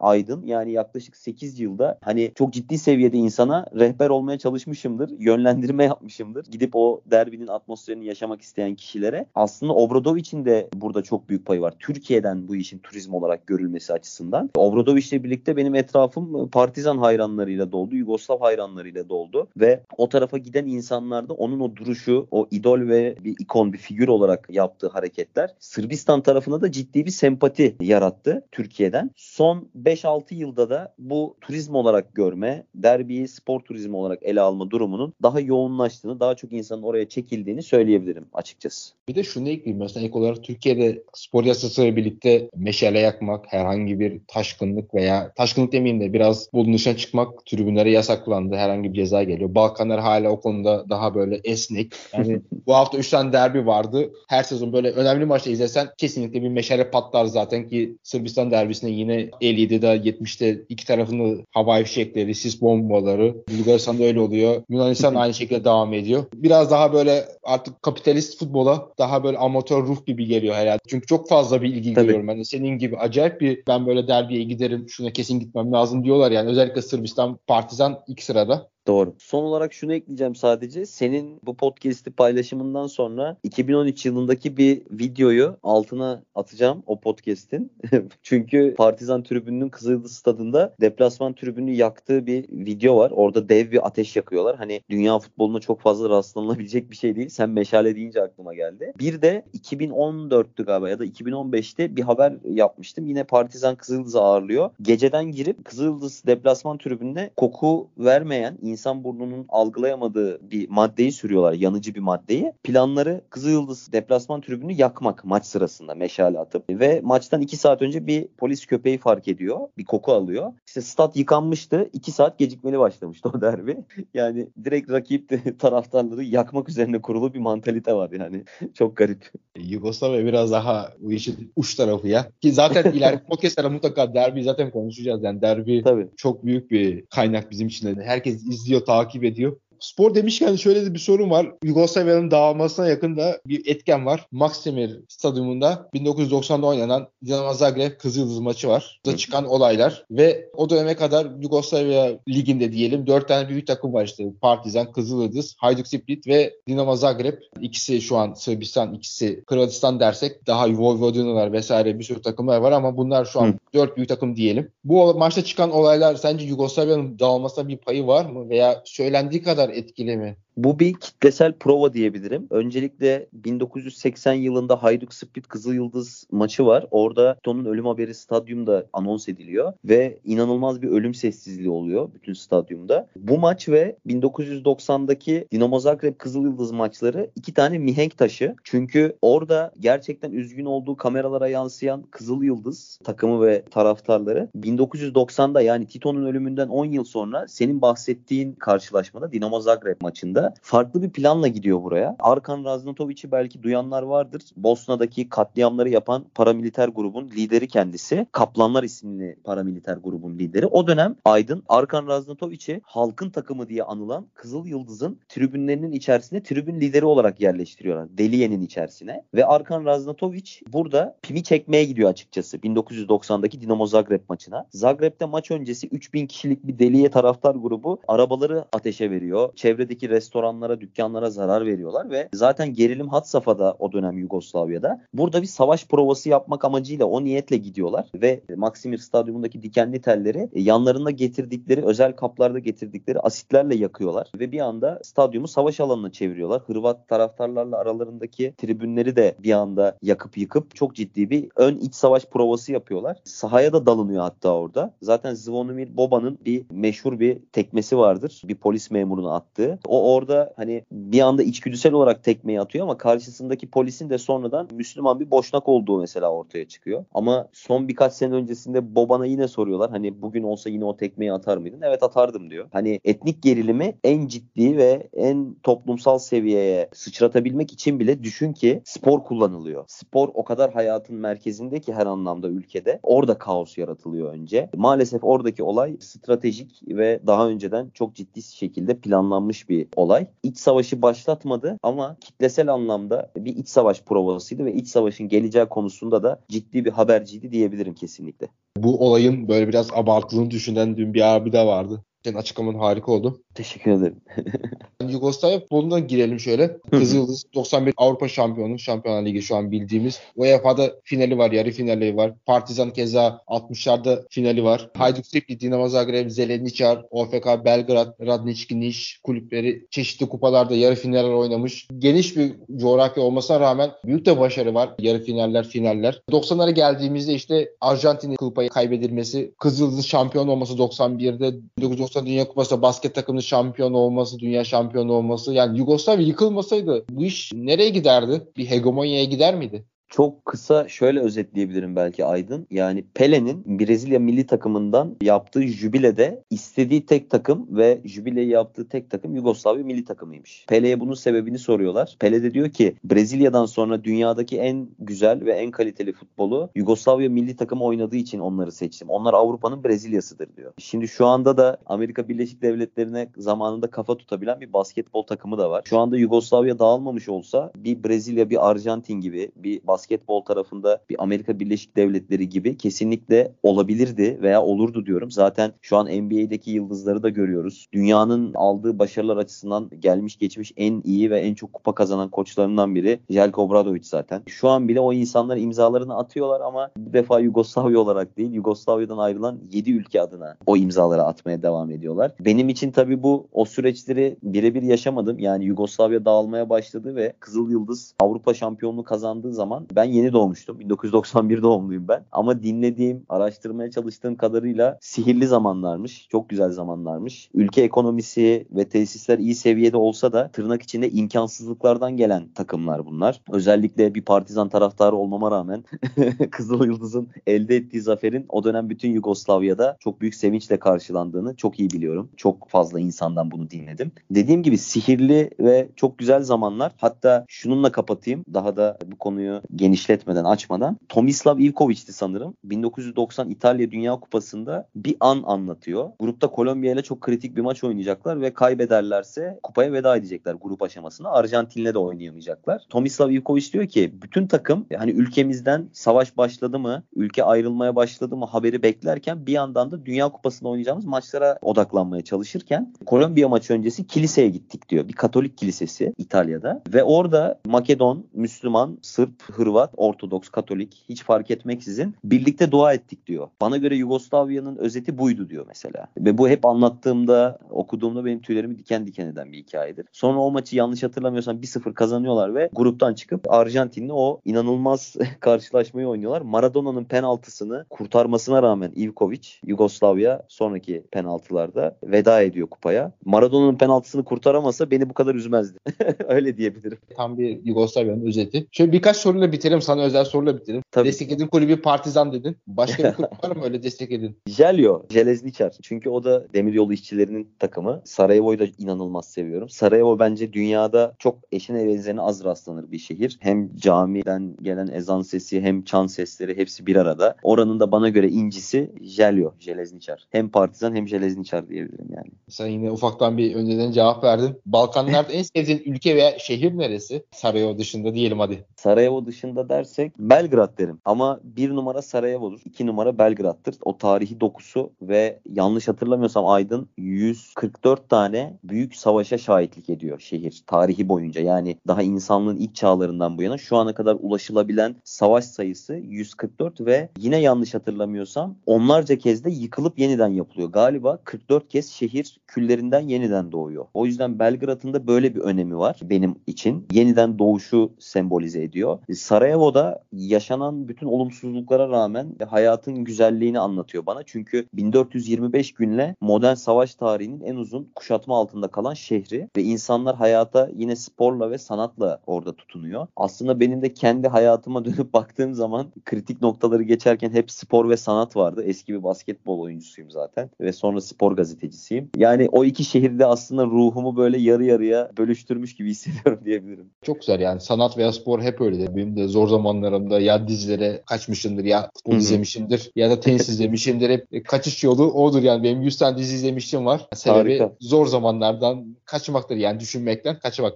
Aydın 0.00 0.46
yani 0.46 0.72
yaklaşık 0.72 1.16
8 1.16 1.60
yılda 1.60 1.98
hani 2.02 2.32
çok 2.34 2.52
ciddi 2.52 2.78
seviyede 2.78 3.16
insana 3.16 3.66
rehber 3.74 4.08
olmaya 4.08 4.38
çalışmışımdır. 4.38 5.10
Yönlendirme 5.18 5.84
yapmışımdır. 5.84 6.44
Gidip 6.44 6.76
o 6.76 7.00
derbinin 7.06 7.46
atmosferini 7.46 8.06
yaşamak 8.06 8.42
isteyen 8.42 8.74
kişilere. 8.74 9.26
Aslında 9.34 9.74
Obradovic'in 9.74 10.44
de 10.44 10.68
burada 10.74 11.02
çok 11.02 11.28
büyük 11.28 11.46
payı 11.46 11.60
var. 11.60 11.74
Türkiye'den 11.78 12.48
bu 12.48 12.56
işin 12.56 12.78
turizm 12.78 13.14
olarak 13.14 13.46
görülmesi 13.46 13.92
açısından. 13.92 14.50
Obradovic'le 14.56 15.24
birlikte 15.24 15.56
benim 15.56 15.74
etrafım 15.74 16.48
Partizan 16.50 16.98
hayranlarıyla 16.98 17.72
doldu. 17.72 17.96
Yugoslav 17.96 18.40
hayranlarıyla 18.40 19.08
doldu. 19.08 19.48
Ve 19.56 19.80
o 19.96 20.08
tarafa 20.08 20.38
giden 20.38 20.66
insanlarda 20.66 21.32
onun 21.32 21.60
o 21.60 21.76
duruşu, 21.76 22.26
o 22.30 22.46
idol 22.50 22.80
ve 22.80 23.16
bir 23.24 23.35
ikon, 23.40 23.72
bir 23.72 23.78
figür 23.78 24.08
olarak 24.08 24.46
yaptığı 24.50 24.88
hareketler 24.88 25.54
Sırbistan 25.58 26.22
tarafına 26.22 26.60
da 26.60 26.72
ciddi 26.72 27.06
bir 27.06 27.10
sempati 27.10 27.76
yarattı 27.80 28.46
Türkiye'den. 28.52 29.10
Son 29.16 29.68
5-6 29.82 30.34
yılda 30.34 30.70
da 30.70 30.94
bu 30.98 31.36
turizm 31.40 31.74
olarak 31.74 32.14
görme, 32.14 32.66
derbiyi 32.74 33.28
spor 33.28 33.60
turizmi 33.60 33.96
olarak 33.96 34.22
ele 34.22 34.40
alma 34.40 34.70
durumunun 34.70 35.14
daha 35.22 35.40
yoğunlaştığını, 35.40 36.20
daha 36.20 36.34
çok 36.34 36.52
insanın 36.52 36.82
oraya 36.82 37.08
çekildiğini 37.08 37.62
söyleyebilirim 37.62 38.26
açıkçası. 38.32 38.94
Bir 39.08 39.14
de 39.14 39.22
şunu 39.22 39.48
ekleyeyim 39.48 39.82
mesela 39.82 40.06
ilk 40.06 40.16
olarak 40.16 40.42
Türkiye'de 40.42 41.02
spor 41.14 41.44
yasasıyla 41.44 41.96
birlikte 41.96 42.50
meşale 42.56 42.98
yakmak, 42.98 43.44
herhangi 43.48 44.00
bir 44.00 44.20
taşkınlık 44.28 44.94
veya 44.94 45.32
taşkınlık 45.36 45.72
demeyeyim 45.72 46.04
de 46.04 46.12
biraz 46.12 46.48
bunun 46.52 46.74
dışına 46.74 46.96
çıkmak 46.96 47.46
tribünlere 47.46 47.90
yasaklandı. 47.90 48.56
Herhangi 48.56 48.92
bir 48.92 48.96
ceza 48.96 49.22
geliyor. 49.22 49.54
Balkanlar 49.54 50.00
hala 50.00 50.30
o 50.30 50.40
konuda 50.40 50.88
daha 50.88 51.14
böyle 51.14 51.40
esnek. 51.44 51.92
Yani 52.12 52.40
bu 52.66 52.74
hafta 52.74 52.98
3 52.98 53.10
tane 53.10 53.25
derbi 53.32 53.66
vardı. 53.66 54.12
Her 54.28 54.42
sezon 54.42 54.72
böyle 54.72 54.90
önemli 54.90 55.24
maçta 55.24 55.50
izlesen 55.50 55.88
kesinlikle 55.98 56.42
bir 56.42 56.48
meşale 56.48 56.90
patlar 56.90 57.24
zaten 57.24 57.68
ki 57.68 57.96
Sırbistan 58.02 58.50
derbisinde 58.50 58.90
yine 58.90 59.20
57'de 59.22 60.10
70'te 60.10 60.64
iki 60.68 60.86
tarafını 60.86 61.44
havai 61.50 61.84
fişekleri, 61.84 62.34
sis 62.34 62.60
bombaları. 62.60 63.34
Bulgaristan'da 63.58 64.04
öyle 64.04 64.20
oluyor. 64.20 64.62
Yunanistan 64.68 65.14
aynı 65.26 65.34
şekilde 65.34 65.64
devam 65.64 65.94
ediyor. 65.94 66.24
Biraz 66.34 66.70
daha 66.70 66.92
böyle 66.92 67.24
artık 67.42 67.82
kapitalist 67.82 68.38
futbola 68.38 68.88
daha 68.98 69.24
böyle 69.24 69.38
amatör 69.38 69.82
ruh 69.82 70.06
gibi 70.06 70.26
geliyor 70.26 70.54
herhalde. 70.54 70.80
Çünkü 70.88 71.06
çok 71.06 71.28
fazla 71.28 71.62
bir 71.62 71.68
ilgi 71.68 71.94
Tabii. 71.94 72.04
görüyorum 72.06 72.28
ben 72.28 72.38
de. 72.38 72.44
Senin 72.44 72.78
gibi 72.78 72.96
acayip 72.96 73.40
bir 73.40 73.62
ben 73.68 73.86
böyle 73.86 74.08
derbiye 74.08 74.42
giderim 74.42 74.88
şuna 74.88 75.10
kesin 75.10 75.40
gitmem 75.40 75.72
lazım 75.72 76.04
diyorlar 76.04 76.30
yani. 76.30 76.50
Özellikle 76.50 76.82
Sırbistan, 76.82 77.38
Partizan 77.46 78.00
ilk 78.08 78.22
sırada. 78.22 78.68
Doğru. 78.86 79.14
Son 79.18 79.42
olarak 79.42 79.72
şunu 79.72 79.94
ekleyeceğim 79.94 80.34
sadece. 80.34 80.86
Senin 80.86 81.40
bu 81.42 81.56
podcast'i 81.56 82.10
paylaşımından 82.10 82.86
sonra 82.86 83.36
2013 83.42 84.06
yılındaki 84.06 84.56
bir 84.56 84.82
videoyu 84.90 85.56
altına 85.62 86.22
atacağım 86.34 86.82
o 86.86 87.00
podcast'in. 87.00 87.72
Çünkü 88.22 88.74
Partizan 88.78 89.22
tribününün 89.22 89.68
Kızıldız 89.68 90.12
stadında 90.12 90.74
deplasman 90.80 91.34
tribünü 91.34 91.70
yaktığı 91.70 92.26
bir 92.26 92.44
video 92.50 92.96
var. 92.96 93.10
Orada 93.10 93.48
dev 93.48 93.70
bir 93.70 93.86
ateş 93.86 94.16
yakıyorlar. 94.16 94.56
Hani 94.56 94.80
dünya 94.90 95.18
futboluna 95.18 95.60
çok 95.60 95.80
fazla 95.80 96.08
rastlanabilecek 96.08 96.90
bir 96.90 96.96
şey 96.96 97.16
değil. 97.16 97.28
Sen 97.28 97.50
meşale 97.50 97.96
deyince 97.96 98.22
aklıma 98.22 98.54
geldi. 98.54 98.92
Bir 98.98 99.22
de 99.22 99.44
2014'tü 99.58 100.64
galiba 100.64 100.88
ya 100.88 100.98
da 100.98 101.06
2015'te 101.06 101.96
bir 101.96 102.02
haber 102.02 102.34
yapmıştım. 102.44 103.06
Yine 103.06 103.24
Partizan 103.24 103.76
Kızıldız'ı 103.76 104.20
ağırlıyor. 104.20 104.70
Geceden 104.82 105.32
girip 105.32 105.64
Kızıldız 105.64 106.22
deplasman 106.26 106.78
tribününe 106.78 107.30
koku 107.36 107.88
vermeyen 107.98 108.58
insan 108.76 109.04
burnunun 109.04 109.46
algılayamadığı 109.48 110.50
bir 110.50 110.68
maddeyi 110.68 111.12
sürüyorlar. 111.12 111.52
Yanıcı 111.52 111.94
bir 111.94 112.00
maddeyi. 112.00 112.52
Planları 112.64 113.20
Kızılyıldız 113.30 113.92
deplasman 113.92 114.40
tribünü 114.40 114.72
yakmak 114.72 115.24
maç 115.24 115.46
sırasında 115.46 115.94
meşale 115.94 116.38
atıp. 116.38 116.64
Ve 116.70 117.00
maçtan 117.04 117.40
2 117.40 117.56
saat 117.56 117.82
önce 117.82 118.06
bir 118.06 118.26
polis 118.38 118.66
köpeği 118.66 118.98
fark 118.98 119.28
ediyor. 119.28 119.60
Bir 119.78 119.84
koku 119.84 120.12
alıyor. 120.12 120.52
İşte 120.66 120.80
stat 120.82 121.16
yıkanmıştı. 121.16 121.90
2 121.92 122.12
saat 122.12 122.38
gecikmeli 122.38 122.78
başlamıştı 122.78 123.28
o 123.34 123.40
derbi. 123.40 123.76
Yani 124.14 124.48
direkt 124.64 124.90
rakip 124.90 125.30
de 125.30 125.56
taraftarları 125.58 126.24
yakmak 126.24 126.68
üzerine 126.68 127.02
kurulu 127.02 127.34
bir 127.34 127.38
mantalite 127.38 127.94
var 127.94 128.10
yani. 128.10 128.44
Çok 128.74 128.96
garip. 128.96 129.30
Yugoslavya 129.58 130.24
biraz 130.24 130.52
daha 130.52 130.92
bu 130.98 131.12
işin 131.12 131.52
uç 131.56 131.74
tarafı 131.74 132.08
ya. 132.08 132.30
Ki 132.40 132.52
zaten 132.52 132.92
ileriki 132.92 133.24
podcastlerde 133.24 133.68
mutlaka 133.68 134.14
derbi 134.14 134.42
zaten 134.42 134.70
konuşacağız. 134.70 135.22
Yani 135.22 135.40
derbi 135.40 135.82
Tabii. 135.84 136.08
çok 136.16 136.44
büyük 136.44 136.70
bir 136.70 137.06
kaynak 137.06 137.50
bizim 137.50 137.68
için. 137.68 137.96
de. 137.96 138.02
Herkes 138.04 138.44
izliyor, 138.66 138.84
takip 138.84 139.24
ediyor. 139.24 139.56
Spor 139.80 140.14
demişken 140.14 140.56
şöyle 140.56 140.86
de 140.86 140.94
bir 140.94 140.98
sorun 140.98 141.30
var. 141.30 141.52
Yugoslavya'nın 141.64 142.30
dağılmasına 142.30 142.88
yakında 142.88 143.40
bir 143.46 143.66
etken 143.66 144.06
var. 144.06 144.26
Maksimir 144.32 145.00
stadyumunda 145.08 145.88
1990'da 145.94 146.66
oynanan 146.66 147.08
Dinamo 147.26 147.54
Zagreb 147.54 147.98
Kızıldız 147.98 148.38
maçı 148.38 148.68
var. 148.68 149.00
Burada 149.04 149.16
çıkan 149.16 149.44
olaylar 149.46 150.04
ve 150.10 150.48
o 150.56 150.70
döneme 150.70 150.96
kadar 150.96 151.26
Yugoslavya 151.40 152.18
liginde 152.28 152.72
diyelim 152.72 153.06
4 153.06 153.28
tane 153.28 153.48
büyük 153.48 153.66
takım 153.66 153.92
var 153.92 154.04
işte. 154.04 154.24
Partizan, 154.40 154.92
Kızıldız, 154.92 155.54
Hajduk 155.58 155.86
Split 155.86 156.26
ve 156.26 156.54
Dinamo 156.68 156.96
Zagreb. 156.96 157.34
İkisi 157.60 158.00
şu 158.00 158.16
an 158.16 158.34
Sırbistan, 158.34 158.94
ikisi 158.94 159.44
Kırgızistan 159.46 160.00
dersek 160.00 160.46
daha 160.46 160.68
Vojvodinalar 160.68 161.52
vesaire 161.52 161.98
bir 161.98 162.04
sürü 162.04 162.22
takımlar 162.22 162.58
var 162.58 162.72
ama 162.72 162.96
bunlar 162.96 163.24
şu 163.24 163.40
an 163.40 163.46
Hı. 163.46 163.54
4 163.74 163.96
büyük 163.96 164.08
takım 164.08 164.36
diyelim. 164.36 164.70
Bu 164.84 165.14
maçta 165.14 165.44
çıkan 165.44 165.70
olaylar 165.70 166.14
sence 166.14 166.44
Yugoslavya'nın 166.44 167.18
dağılmasına 167.18 167.68
bir 167.68 167.76
payı 167.76 168.06
var 168.06 168.24
mı? 168.26 168.48
Veya 168.48 168.82
söylendiği 168.84 169.42
kadar 169.42 169.65
etkili 169.70 170.16
mi? 170.16 170.36
Bu 170.56 170.78
bir 170.78 170.94
kitlesel 170.94 171.52
prova 171.52 171.92
diyebilirim. 171.92 172.46
Öncelikle 172.50 173.26
1980 173.32 174.32
yılında 174.32 174.82
Hajduk 174.82 175.14
Split 175.14 175.48
Kızılyıldız 175.48 176.26
maçı 176.30 176.66
var. 176.66 176.86
Orada 176.90 177.36
Ton'un 177.42 177.64
ölüm 177.64 177.86
haberi 177.86 178.14
stadyumda 178.14 178.86
anons 178.92 179.28
ediliyor 179.28 179.72
ve 179.84 180.18
inanılmaz 180.24 180.82
bir 180.82 180.88
ölüm 180.88 181.14
sessizliği 181.14 181.70
oluyor 181.70 182.08
bütün 182.14 182.32
stadyumda. 182.32 183.08
Bu 183.16 183.38
maç 183.38 183.68
ve 183.68 183.96
1990'daki 184.06 185.46
Dinamo 185.52 185.78
Zagreb 185.78 186.18
Kızılyıldız 186.18 186.72
maçları 186.72 187.30
iki 187.36 187.54
tane 187.54 187.78
mihenk 187.78 188.18
taşı. 188.18 188.54
Çünkü 188.64 189.16
orada 189.22 189.72
gerçekten 189.80 190.32
üzgün 190.32 190.64
olduğu 190.64 190.96
kameralara 190.96 191.48
yansıyan 191.48 192.02
Kızılyıldız 192.02 192.98
takımı 193.04 193.46
ve 193.46 193.64
taraftarları 193.70 194.48
1990'da 194.60 195.60
yani 195.60 195.86
Tito'nun 195.86 196.26
ölümünden 196.26 196.68
10 196.68 196.84
yıl 196.84 197.04
sonra 197.04 197.48
senin 197.48 197.82
bahsettiğin 197.82 198.52
karşılaşmada 198.52 199.32
Dinamo 199.32 199.60
Zagreb 199.60 199.96
maçında 200.00 200.45
farklı 200.62 201.02
bir 201.02 201.10
planla 201.10 201.48
gidiyor 201.48 201.82
buraya. 201.82 202.16
Arkan 202.18 202.64
Raznatovic'i 202.64 203.32
belki 203.32 203.62
duyanlar 203.62 204.02
vardır. 204.02 204.42
Bosna'daki 204.56 205.28
katliamları 205.28 205.88
yapan 205.88 206.24
paramiliter 206.34 206.88
grubun 206.88 207.30
lideri 207.30 207.68
kendisi. 207.68 208.26
Kaplanlar 208.32 208.82
isimli 208.82 209.36
paramiliter 209.44 209.96
grubun 209.96 210.38
lideri. 210.38 210.66
O 210.66 210.86
dönem 210.86 211.16
Aydın 211.24 211.62
Arkan 211.68 212.06
Raznatovic'i 212.06 212.80
halkın 212.84 213.30
takımı 213.30 213.68
diye 213.68 213.82
anılan 213.82 214.26
Kızıl 214.34 214.66
Yıldız'ın 214.66 215.20
tribünlerinin 215.28 215.92
içerisine 215.92 216.42
tribün 216.42 216.80
lideri 216.80 217.04
olarak 217.04 217.40
yerleştiriyorlar. 217.40 218.18
Deliye'nin 218.18 218.62
içerisine. 218.62 219.24
Ve 219.34 219.46
Arkan 219.46 219.84
Raznatovic 219.84 220.50
burada 220.72 221.16
pimi 221.22 221.42
çekmeye 221.42 221.84
gidiyor 221.84 222.10
açıkçası 222.10 222.56
1990'daki 222.56 223.60
Dinamo 223.60 223.86
Zagreb 223.86 224.20
maçına. 224.28 224.66
Zagreb'de 224.70 225.24
maç 225.24 225.50
öncesi 225.50 225.86
3000 225.86 226.26
kişilik 226.26 226.66
bir 226.66 226.78
Deliye 226.78 227.10
taraftar 227.10 227.54
grubu 227.54 228.00
arabaları 228.08 228.64
ateşe 228.72 229.10
veriyor. 229.10 229.52
Çevredeki 229.54 230.08
restoran 230.08 230.35
restoranlara, 230.36 230.80
dükkanlara 230.80 231.30
zarar 231.30 231.66
veriyorlar 231.66 232.10
ve 232.10 232.28
zaten 232.34 232.74
gerilim 232.74 233.08
hat 233.08 233.28
safhada 233.28 233.76
o 233.78 233.92
dönem 233.92 234.18
Yugoslavya'da. 234.18 235.00
Burada 235.14 235.42
bir 235.42 235.46
savaş 235.46 235.86
provası 235.86 236.28
yapmak 236.28 236.64
amacıyla 236.64 237.06
o 237.06 237.24
niyetle 237.24 237.56
gidiyorlar 237.56 238.06
ve 238.14 238.40
Maksimir 238.56 238.98
Stadyumundaki 238.98 239.62
dikenli 239.62 240.00
telleri 240.00 240.48
yanlarında 240.54 241.10
getirdikleri 241.10 241.84
özel 241.84 242.16
kaplarda 242.16 242.58
getirdikleri 242.58 243.20
asitlerle 243.20 243.76
yakıyorlar 243.76 244.30
ve 244.38 244.52
bir 244.52 244.60
anda 244.60 245.00
stadyumu 245.02 245.48
savaş 245.48 245.80
alanına 245.80 246.12
çeviriyorlar. 246.12 246.62
Hırvat 246.66 247.08
taraftarlarla 247.08 247.78
aralarındaki 247.78 248.54
tribünleri 248.56 249.16
de 249.16 249.36
bir 249.42 249.52
anda 249.52 249.96
yakıp 250.02 250.38
yıkıp 250.38 250.76
çok 250.76 250.94
ciddi 250.94 251.30
bir 251.30 251.48
ön 251.56 251.76
iç 251.76 251.94
savaş 251.94 252.26
provası 252.26 252.72
yapıyorlar. 252.72 253.16
Sahaya 253.24 253.72
da 253.72 253.86
dalınıyor 253.86 254.22
hatta 254.22 254.54
orada. 254.54 254.94
Zaten 255.02 255.34
Zvonimir 255.34 255.96
Boba'nın 255.96 256.38
bir 256.44 256.64
meşhur 256.70 257.20
bir 257.20 257.38
tekmesi 257.52 257.98
vardır. 257.98 258.42
Bir 258.44 258.54
polis 258.54 258.90
memurunu 258.90 259.34
attığı. 259.34 259.78
O 259.86 260.14
orada 260.14 260.25
hani 260.56 260.84
bir 260.92 261.20
anda 261.20 261.42
içgüdüsel 261.42 261.92
olarak 261.92 262.24
tekmeyi 262.24 262.60
atıyor 262.60 262.84
ama 262.84 262.98
karşısındaki 262.98 263.70
polisin 263.70 264.10
de 264.10 264.18
sonradan 264.18 264.68
Müslüman 264.72 265.20
bir 265.20 265.30
boşnak 265.30 265.68
olduğu 265.68 266.00
mesela 266.00 266.32
ortaya 266.32 266.68
çıkıyor. 266.68 267.04
Ama 267.14 267.48
son 267.52 267.88
birkaç 267.88 268.12
sene 268.12 268.34
öncesinde 268.34 268.94
Boban'a 268.94 269.26
yine 269.26 269.48
soruyorlar. 269.48 269.90
Hani 269.90 270.22
bugün 270.22 270.42
olsa 270.42 270.70
yine 270.70 270.84
o 270.84 270.96
tekmeyi 270.96 271.32
atar 271.32 271.56
mıydın? 271.56 271.80
Evet 271.82 272.02
atardım 272.02 272.50
diyor. 272.50 272.68
Hani 272.72 273.00
etnik 273.04 273.42
gerilimi 273.42 273.94
en 274.04 274.26
ciddi 274.26 274.76
ve 274.76 275.08
en 275.12 275.56
toplumsal 275.62 276.18
seviyeye 276.18 276.88
sıçratabilmek 276.92 277.72
için 277.72 278.00
bile 278.00 278.22
düşün 278.22 278.52
ki 278.52 278.82
spor 278.84 279.24
kullanılıyor. 279.24 279.84
Spor 279.86 280.28
o 280.34 280.44
kadar 280.44 280.72
hayatın 280.72 281.16
merkezinde 281.16 281.80
ki 281.80 281.92
her 281.92 282.06
anlamda 282.06 282.48
ülkede. 282.48 283.00
Orada 283.02 283.38
kaos 283.38 283.78
yaratılıyor 283.78 284.32
önce. 284.32 284.70
Maalesef 284.76 285.24
oradaki 285.24 285.62
olay 285.62 285.96
stratejik 286.00 286.82
ve 286.88 287.20
daha 287.26 287.48
önceden 287.48 287.90
çok 287.94 288.14
ciddi 288.14 288.42
şekilde 288.42 288.96
planlanmış 288.98 289.68
bir 289.68 289.88
olay. 289.96 290.15
İç 290.42 290.58
savaşı 290.58 291.02
başlatmadı 291.02 291.78
ama 291.82 292.16
kitlesel 292.20 292.68
anlamda 292.68 293.30
bir 293.36 293.56
iç 293.56 293.68
savaş 293.68 294.02
provasıydı 294.02 294.64
ve 294.64 294.74
iç 294.74 294.88
savaşın 294.88 295.28
geleceği 295.28 295.66
konusunda 295.66 296.22
da 296.22 296.40
ciddi 296.48 296.84
bir 296.84 296.90
haberciydi 296.90 297.52
diyebilirim 297.52 297.94
kesinlikle. 297.94 298.48
Bu 298.76 299.06
olayın 299.06 299.48
böyle 299.48 299.68
biraz 299.68 299.92
abartıldığını 299.92 300.50
düşünen 300.50 300.96
dün 300.96 301.14
bir 301.14 301.34
abi 301.34 301.52
de 301.52 301.66
vardı. 301.66 302.04
Senin 302.26 302.36
açıklaman 302.38 302.74
harika 302.74 303.12
oldu. 303.12 303.40
Teşekkür 303.54 303.90
ederim. 303.90 304.20
Yugoslavya 305.08 305.60
futboluna 305.60 305.98
girelim 305.98 306.40
şöyle. 306.40 306.78
Kızıldız 306.90 307.44
91 307.54 307.94
Avrupa 307.96 308.28
şampiyonu. 308.28 308.78
Şampiyonlar 308.78 309.26
Ligi 309.26 309.42
şu 309.42 309.56
an 309.56 309.70
bildiğimiz. 309.70 310.20
UEFA'da 310.36 310.92
finali 311.04 311.38
var, 311.38 311.52
yarı 311.52 311.70
finali 311.70 312.16
var. 312.16 312.32
Partizan 312.46 312.90
keza 312.90 313.40
60'larda 313.48 314.24
finali 314.30 314.64
var. 314.64 314.90
Hajduk 314.96 315.26
Split, 315.26 315.60
Dinamo 315.60 315.88
Zagreb, 315.88 316.30
Zeleniçar, 316.30 317.04
OFK 317.10 317.46
Belgrad, 317.64 318.26
Radnički 318.26 318.80
Niš 318.80 319.20
kulüpleri 319.22 319.86
çeşitli 319.90 320.28
kupalarda 320.28 320.74
yarı 320.74 320.94
finaller 320.94 321.32
oynamış. 321.32 321.88
Geniş 321.98 322.36
bir 322.36 322.52
coğrafya 322.76 323.22
olmasına 323.22 323.60
rağmen 323.60 323.90
büyük 324.04 324.26
de 324.26 324.40
başarı 324.40 324.74
var. 324.74 324.90
Yarı 324.98 325.22
finaller, 325.22 325.68
finaller. 325.68 326.22
90'lara 326.30 326.70
geldiğimizde 326.70 327.34
işte 327.34 327.68
Arjantin'in 327.80 328.36
kupayı 328.36 328.68
kaybedilmesi, 328.68 329.54
Kızıldız 329.58 330.06
şampiyon 330.06 330.48
olması 330.48 330.74
91'de, 330.74 331.54
1990 331.78 332.15
Dünya 332.24 332.48
Kupası'nda 332.48 332.82
basket 332.82 333.14
takımının 333.14 333.40
şampiyon 333.40 333.92
olması, 333.92 334.38
dünya 334.38 334.64
şampiyonu 334.64 335.12
olması. 335.12 335.52
Yani 335.52 335.78
Yugoslavya 335.78 336.26
yıkılmasaydı 336.26 337.04
bu 337.10 337.24
iş 337.24 337.52
nereye 337.54 337.88
giderdi? 337.90 338.48
Bir 338.56 338.70
hegemonyaya 338.70 339.24
gider 339.24 339.54
miydi? 339.54 339.86
Çok 340.08 340.44
kısa 340.44 340.88
şöyle 340.88 341.20
özetleyebilirim 341.20 341.96
belki 341.96 342.24
Aydın. 342.24 342.66
Yani 342.70 343.04
Pele'nin 343.14 343.78
Brezilya 343.78 344.18
milli 344.18 344.46
takımından 344.46 345.16
yaptığı 345.22 345.62
jübilede 345.62 346.44
istediği 346.50 347.06
tek 347.06 347.30
takım 347.30 347.66
ve 347.76 348.00
jübileyi 348.04 348.48
yaptığı 348.48 348.88
tek 348.88 349.10
takım 349.10 349.34
Yugoslavya 349.34 349.84
milli 349.84 350.04
takımıymış. 350.04 350.64
Pele'ye 350.68 351.00
bunun 351.00 351.14
sebebini 351.14 351.58
soruyorlar. 351.58 352.16
Pele 352.20 352.42
de 352.42 352.54
diyor 352.54 352.70
ki 352.70 352.96
Brezilya'dan 353.04 353.66
sonra 353.66 354.04
dünyadaki 354.04 354.58
en 354.58 354.88
güzel 354.98 355.44
ve 355.44 355.52
en 355.52 355.70
kaliteli 355.70 356.12
futbolu 356.12 356.70
Yugoslavya 356.74 357.30
milli 357.30 357.56
takımı 357.56 357.84
oynadığı 357.84 358.16
için 358.16 358.38
onları 358.38 358.72
seçtim. 358.72 359.10
Onlar 359.10 359.34
Avrupa'nın 359.34 359.84
Brezilya'sıdır 359.84 360.56
diyor. 360.56 360.72
Şimdi 360.78 361.08
şu 361.08 361.26
anda 361.26 361.56
da 361.56 361.78
Amerika 361.86 362.28
Birleşik 362.28 362.62
Devletleri'ne 362.62 363.28
zamanında 363.36 363.86
kafa 363.86 364.16
tutabilen 364.16 364.60
bir 364.60 364.72
basketbol 364.72 365.22
takımı 365.22 365.58
da 365.58 365.70
var. 365.70 365.82
Şu 365.86 365.98
anda 365.98 366.16
Yugoslavya 366.16 366.78
dağılmamış 366.78 367.28
olsa 367.28 367.72
bir 367.76 368.04
Brezilya, 368.04 368.50
bir 368.50 368.70
Arjantin 368.70 369.20
gibi 369.20 369.50
bir 369.56 369.86
basketbol 369.96 370.40
tarafında 370.40 371.00
bir 371.10 371.22
Amerika 371.22 371.60
Birleşik 371.60 371.96
Devletleri 371.96 372.48
gibi 372.48 372.76
kesinlikle 372.76 373.52
olabilirdi 373.62 374.38
veya 374.42 374.62
olurdu 374.62 375.06
diyorum. 375.06 375.30
Zaten 375.30 375.72
şu 375.80 375.96
an 375.96 376.06
NBA'deki 376.06 376.70
yıldızları 376.70 377.22
da 377.22 377.28
görüyoruz. 377.28 377.86
Dünyanın 377.92 378.54
aldığı 378.54 378.98
başarılar 378.98 379.36
açısından 379.36 379.90
gelmiş 379.98 380.38
geçmiş 380.38 380.72
en 380.76 381.02
iyi 381.04 381.30
ve 381.30 381.40
en 381.40 381.54
çok 381.54 381.72
kupa 381.72 381.94
kazanan 381.94 382.28
koçlarından 382.28 382.94
biri 382.94 383.20
Jelko 383.30 383.62
Obradovic 383.62 384.02
zaten. 384.02 384.42
Şu 384.46 384.68
an 384.68 384.88
bile 384.88 385.00
o 385.00 385.12
insanlar 385.12 385.56
imzalarını 385.56 386.16
atıyorlar 386.16 386.60
ama 386.60 386.90
bu 386.96 387.12
defa 387.12 387.40
Yugoslavya 387.40 387.98
olarak 387.98 388.36
değil 388.36 388.52
Yugoslavya'dan 388.52 389.18
ayrılan 389.18 389.58
7 389.72 389.92
ülke 389.92 390.20
adına 390.20 390.56
o 390.66 390.76
imzaları 390.76 391.22
atmaya 391.22 391.62
devam 391.62 391.90
ediyorlar. 391.90 392.32
Benim 392.40 392.68
için 392.68 392.90
tabii 392.90 393.22
bu 393.22 393.48
o 393.52 393.64
süreçleri 393.64 394.36
birebir 394.42 394.82
yaşamadım. 394.82 395.38
Yani 395.38 395.64
Yugoslavya 395.64 396.24
dağılmaya 396.24 396.70
başladı 396.70 397.16
ve 397.16 397.32
Kızıl 397.40 397.70
Yıldız 397.70 398.14
Avrupa 398.20 398.54
şampiyonluğu 398.54 399.04
kazandığı 399.04 399.52
zaman 399.52 399.85
ben 399.94 400.04
yeni 400.04 400.32
doğmuştum. 400.32 400.78
1991 400.80 401.62
doğumluyum 401.62 402.08
ben. 402.08 402.24
Ama 402.32 402.62
dinlediğim, 402.62 403.22
araştırmaya 403.28 403.90
çalıştığım 403.90 404.36
kadarıyla 404.36 404.98
sihirli 405.00 405.46
zamanlarmış. 405.46 406.28
Çok 406.28 406.48
güzel 406.48 406.70
zamanlarmış. 406.70 407.50
Ülke 407.54 407.82
ekonomisi 407.82 408.66
ve 408.70 408.88
tesisler 408.88 409.38
iyi 409.38 409.54
seviyede 409.54 409.96
olsa 409.96 410.32
da 410.32 410.50
tırnak 410.52 410.82
içinde 410.82 411.10
imkansızlıklardan 411.10 412.16
gelen 412.16 412.48
takımlar 412.48 413.06
bunlar. 413.06 413.40
Özellikle 413.50 414.14
bir 414.14 414.22
partizan 414.22 414.68
taraftarı 414.68 415.16
olmama 415.16 415.50
rağmen 415.50 415.84
Kızıl 416.50 416.86
Yıldız'ın 416.86 417.28
elde 417.46 417.76
ettiği 417.76 418.00
zaferin 418.00 418.46
o 418.48 418.64
dönem 418.64 418.90
bütün 418.90 419.10
Yugoslavya'da 419.10 419.96
çok 420.00 420.20
büyük 420.20 420.34
sevinçle 420.34 420.78
karşılandığını 420.78 421.56
çok 421.56 421.80
iyi 421.80 421.90
biliyorum. 421.90 422.28
Çok 422.36 422.68
fazla 422.68 423.00
insandan 423.00 423.50
bunu 423.50 423.70
dinledim. 423.70 424.12
Dediğim 424.30 424.62
gibi 424.62 424.78
sihirli 424.78 425.50
ve 425.60 425.88
çok 425.96 426.18
güzel 426.18 426.42
zamanlar. 426.42 426.92
Hatta 426.96 427.44
şununla 427.48 427.92
kapatayım. 427.92 428.44
Daha 428.54 428.76
da 428.76 428.98
bu 429.06 429.16
konuyu 429.16 429.62
genişletmeden, 429.76 430.44
açmadan. 430.44 430.98
Tomislav 431.08 431.58
Ivkovic'ti 431.58 432.12
sanırım. 432.12 432.54
1990 432.64 433.50
İtalya 433.50 433.90
Dünya 433.90 434.12
Kupası'nda 434.12 434.88
bir 434.96 435.16
an 435.20 435.42
anlatıyor. 435.46 436.10
Grupta 436.20 436.50
Kolombiya 436.50 436.92
ile 436.92 437.02
çok 437.02 437.20
kritik 437.20 437.56
bir 437.56 437.62
maç 437.62 437.84
oynayacaklar 437.84 438.40
ve 438.40 438.54
kaybederlerse 438.54 439.60
kupaya 439.62 439.92
veda 439.92 440.16
edecekler 440.16 440.54
grup 440.54 440.82
aşamasında. 440.82 441.32
Arjantin'le 441.32 441.94
de 441.94 441.98
oynayamayacaklar. 441.98 442.82
Tomislav 442.90 443.30
Ivkovic 443.30 443.72
diyor 443.72 443.86
ki 443.86 444.12
bütün 444.22 444.46
takım 444.46 444.86
hani 444.96 445.10
ülkemizden 445.10 445.88
savaş 445.92 446.36
başladı 446.36 446.78
mı, 446.78 447.02
ülke 447.16 447.44
ayrılmaya 447.44 447.96
başladı 447.96 448.36
mı 448.36 448.46
haberi 448.46 448.82
beklerken 448.82 449.46
bir 449.46 449.52
yandan 449.52 449.90
da 449.90 450.06
Dünya 450.06 450.28
Kupası'nda 450.28 450.68
oynayacağımız 450.68 451.04
maçlara 451.04 451.58
odaklanmaya 451.62 452.24
çalışırken 452.24 452.94
Kolombiya 453.06 453.48
maçı 453.48 453.72
öncesi 453.72 454.06
kiliseye 454.06 454.48
gittik 454.48 454.88
diyor. 454.88 455.08
Bir 455.08 455.12
Katolik 455.12 455.58
kilisesi 455.58 456.12
İtalya'da 456.18 456.82
ve 456.92 457.02
orada 457.02 457.60
Makedon, 457.66 458.26
Müslüman, 458.34 458.98
Sırp, 459.02 459.42
Hırvat, 459.66 459.90
Ortodoks, 459.96 460.48
Katolik 460.48 461.04
hiç 461.08 461.22
fark 461.22 461.50
etmeksizin 461.50 462.14
birlikte 462.24 462.70
dua 462.72 462.94
ettik 462.94 463.26
diyor. 463.26 463.48
Bana 463.60 463.76
göre 463.76 463.96
Yugoslavya'nın 463.96 464.76
özeti 464.76 465.18
buydu 465.18 465.50
diyor 465.50 465.64
mesela. 465.68 466.06
Ve 466.18 466.38
bu 466.38 466.48
hep 466.48 466.64
anlattığımda, 466.64 467.58
okuduğumda 467.70 468.24
benim 468.24 468.40
tüylerimi 468.40 468.78
diken 468.78 469.06
diken 469.06 469.26
eden 469.26 469.52
bir 469.52 469.58
hikayedir. 469.58 470.06
Sonra 470.12 470.38
o 470.38 470.50
maçı 470.50 470.76
yanlış 470.76 471.02
hatırlamıyorsam 471.02 471.56
1-0 471.56 471.94
kazanıyorlar 471.94 472.54
ve 472.54 472.70
gruptan 472.72 473.14
çıkıp 473.14 473.52
Arjantin'le 473.52 474.10
o 474.10 474.40
inanılmaz 474.44 475.16
karşılaşmayı 475.40 476.08
oynuyorlar. 476.08 476.40
Maradona'nın 476.40 477.04
penaltısını 477.04 477.84
kurtarmasına 477.90 478.62
rağmen 478.62 478.92
Ivkovic, 478.96 479.48
Yugoslavya 479.66 480.42
sonraki 480.48 481.02
penaltılarda 481.10 481.96
veda 482.04 482.42
ediyor 482.42 482.66
kupaya. 482.66 483.12
Maradona'nın 483.24 483.78
penaltısını 483.78 484.24
kurtaramasa 484.24 484.90
beni 484.90 485.10
bu 485.10 485.14
kadar 485.14 485.34
üzmezdi. 485.34 485.78
Öyle 486.28 486.56
diyebilirim. 486.56 486.98
Tam 487.16 487.38
bir 487.38 487.64
Yugoslavya'nın 487.64 488.26
özeti. 488.26 488.66
Şöyle 488.72 488.92
birkaç 488.92 489.16
soruyla 489.16 489.52
bitirelim. 489.56 489.82
Sana 489.82 490.02
özel 490.02 490.24
soruyla 490.24 490.56
bitirelim. 490.56 490.82
Tabii. 490.90 491.08
Desteklediğin 491.08 491.48
kulübü 491.48 491.82
Partizan 491.82 492.32
dedin. 492.32 492.56
Başka 492.66 493.04
bir 493.04 493.12
kulüp 493.16 493.44
var 493.44 493.56
mı 493.56 493.64
öyle 493.64 493.82
destekledin? 493.82 494.38
Jelio, 494.46 495.02
Jelezničar. 495.10 495.72
Çünkü 495.82 496.10
o 496.10 496.24
da 496.24 496.46
demiryolu 496.54 496.92
işçilerinin 496.92 497.48
takımı. 497.58 498.02
Sarajevo'yu 498.04 498.58
da 498.58 498.64
inanılmaz 498.78 499.28
seviyorum. 499.28 499.68
Sarajevo 499.68 500.18
bence 500.18 500.52
dünyada 500.52 501.14
çok 501.18 501.38
eşine 501.52 501.88
benzerine 501.88 502.20
az 502.20 502.44
rastlanır 502.44 502.92
bir 502.92 502.98
şehir. 502.98 503.36
Hem 503.40 503.76
camiden 503.76 504.56
gelen 504.62 504.86
ezan 504.86 505.22
sesi 505.22 505.60
hem 505.60 505.82
çan 505.82 506.06
sesleri 506.06 506.56
hepsi 506.56 506.86
bir 506.86 506.96
arada. 506.96 507.36
Oranın 507.42 507.80
da 507.80 507.92
bana 507.92 508.08
göre 508.08 508.28
incisi 508.28 508.92
Jelio, 509.02 509.54
Jelezničar. 509.58 510.26
Hem 510.30 510.48
Partizan 510.48 510.94
hem 510.94 511.08
Jelezničar 511.08 511.68
diyebilirim 511.68 512.08
yani. 512.16 512.30
Sen 512.48 512.66
yine 512.66 512.90
ufaktan 512.90 513.38
bir 513.38 513.54
önceden 513.54 513.92
cevap 513.92 514.24
verdin. 514.24 514.60
Balkanlarda 514.66 515.32
en 515.32 515.42
sevdiğin 515.42 515.82
ülke 515.86 516.16
veya 516.16 516.38
şehir 516.38 516.78
neresi? 516.78 517.24
Sarajevo 517.32 517.78
dışında 517.78 518.14
diyelim 518.14 518.38
hadi. 518.38 518.64
Sarajevo 518.76 519.26
dışında 519.26 519.45
dışında 519.46 519.68
dersek 519.68 520.18
Belgrad 520.18 520.78
derim. 520.78 520.98
Ama 521.04 521.40
bir 521.44 521.70
numara 521.70 522.02
Sarajevo'dur. 522.02 522.60
iki 522.64 522.86
numara 522.86 523.18
Belgrad'tır. 523.18 523.76
O 523.84 523.98
tarihi 523.98 524.40
dokusu 524.40 524.90
ve 525.02 525.38
yanlış 525.52 525.88
hatırlamıyorsam 525.88 526.46
Aydın 526.46 526.88
144 526.96 528.08
tane 528.08 528.58
büyük 528.64 528.96
savaşa 528.96 529.38
şahitlik 529.38 529.90
ediyor 529.90 530.20
şehir 530.20 530.62
tarihi 530.66 531.08
boyunca. 531.08 531.40
Yani 531.40 531.76
daha 531.86 532.02
insanlığın 532.02 532.56
ilk 532.56 532.74
çağlarından 532.74 533.38
bu 533.38 533.42
yana 533.42 533.58
şu 533.58 533.76
ana 533.76 533.94
kadar 533.94 534.16
ulaşılabilen 534.20 534.96
savaş 535.04 535.44
sayısı 535.44 535.94
144 535.94 536.80
ve 536.80 537.08
yine 537.18 537.40
yanlış 537.40 537.74
hatırlamıyorsam 537.74 538.54
onlarca 538.66 539.18
kez 539.18 539.44
de 539.44 539.50
yıkılıp 539.50 539.98
yeniden 539.98 540.28
yapılıyor. 540.28 540.72
Galiba 540.72 541.18
44 541.24 541.68
kez 541.68 541.90
şehir 541.90 542.40
küllerinden 542.46 543.00
yeniden 543.00 543.52
doğuyor. 543.52 543.86
O 543.94 544.06
yüzden 544.06 544.38
Belgrad'ın 544.38 544.92
da 544.94 545.06
böyle 545.06 545.34
bir 545.34 545.40
önemi 545.40 545.78
var 545.78 545.98
benim 546.02 546.34
için. 546.46 546.86
Yeniden 546.92 547.38
doğuşu 547.38 547.92
sembolize 547.98 548.62
ediyor. 548.62 548.98
Sarajevo'da 549.36 550.04
yaşanan 550.12 550.88
bütün 550.88 551.06
olumsuzluklara 551.06 551.88
rağmen 551.88 552.36
hayatın 552.48 553.04
güzelliğini 553.04 553.58
anlatıyor 553.58 554.06
bana. 554.06 554.22
Çünkü 554.22 554.66
1425 554.74 555.72
günle 555.74 556.16
modern 556.20 556.54
savaş 556.54 556.94
tarihinin 556.94 557.40
en 557.40 557.56
uzun 557.56 557.90
kuşatma 557.94 558.36
altında 558.36 558.68
kalan 558.68 558.94
şehri 558.94 559.48
ve 559.56 559.62
insanlar 559.62 560.16
hayata 560.16 560.70
yine 560.76 560.96
sporla 560.96 561.50
ve 561.50 561.58
sanatla 561.58 562.20
orada 562.26 562.52
tutunuyor. 562.52 563.06
Aslında 563.16 563.60
benim 563.60 563.82
de 563.82 563.94
kendi 563.94 564.28
hayatıma 564.28 564.84
dönüp 564.84 565.12
baktığım 565.12 565.54
zaman 565.54 565.86
kritik 566.04 566.42
noktaları 566.42 566.82
geçerken 566.82 567.30
hep 567.30 567.50
spor 567.50 567.88
ve 567.88 567.96
sanat 567.96 568.36
vardı. 568.36 568.62
Eski 568.64 568.92
bir 568.92 569.02
basketbol 569.02 569.60
oyuncusuyum 569.60 570.10
zaten 570.10 570.50
ve 570.60 570.72
sonra 570.72 571.00
spor 571.00 571.32
gazetecisiyim. 571.32 572.10
Yani 572.16 572.48
o 572.52 572.64
iki 572.64 572.84
şehirde 572.84 573.26
aslında 573.26 573.64
ruhumu 573.64 574.16
böyle 574.16 574.38
yarı 574.38 574.64
yarıya 574.64 575.10
bölüştürmüş 575.18 575.74
gibi 575.74 575.90
hissediyorum 575.90 576.40
diyebilirim. 576.44 576.90
Çok 577.02 577.20
güzel 577.20 577.40
yani 577.40 577.60
sanat 577.60 577.98
veya 577.98 578.12
spor 578.12 578.42
hep 578.42 578.60
öyle. 578.60 578.96
Benim 578.96 579.15
de 579.16 579.28
zor 579.28 579.48
zamanlarımda 579.48 580.20
ya 580.20 580.48
dizilere 580.48 581.02
kaçmışımdır 581.06 581.64
ya 581.64 581.90
futbol 581.94 582.12
Hı-hı. 582.12 582.20
izlemişimdir 582.20 582.90
ya 582.96 583.10
da 583.10 583.20
tenis 583.20 583.48
izlemişimdir. 583.48 584.10
Hep 584.10 584.46
kaçış 584.48 584.84
yolu 584.84 585.12
odur 585.12 585.42
yani. 585.42 585.62
Benim 585.62 585.82
100 585.82 585.98
tane 585.98 586.18
dizi 586.18 586.34
izlemiştim 586.34 586.86
var. 586.86 587.08
Sebebi 587.14 587.38
Harika. 587.38 587.72
zor 587.80 588.06
zamanlardan 588.06 588.96
kaçmaktır 589.04 589.56
yani 589.56 589.80
düşünmekten 589.80 590.38
kaçmak. 590.38 590.74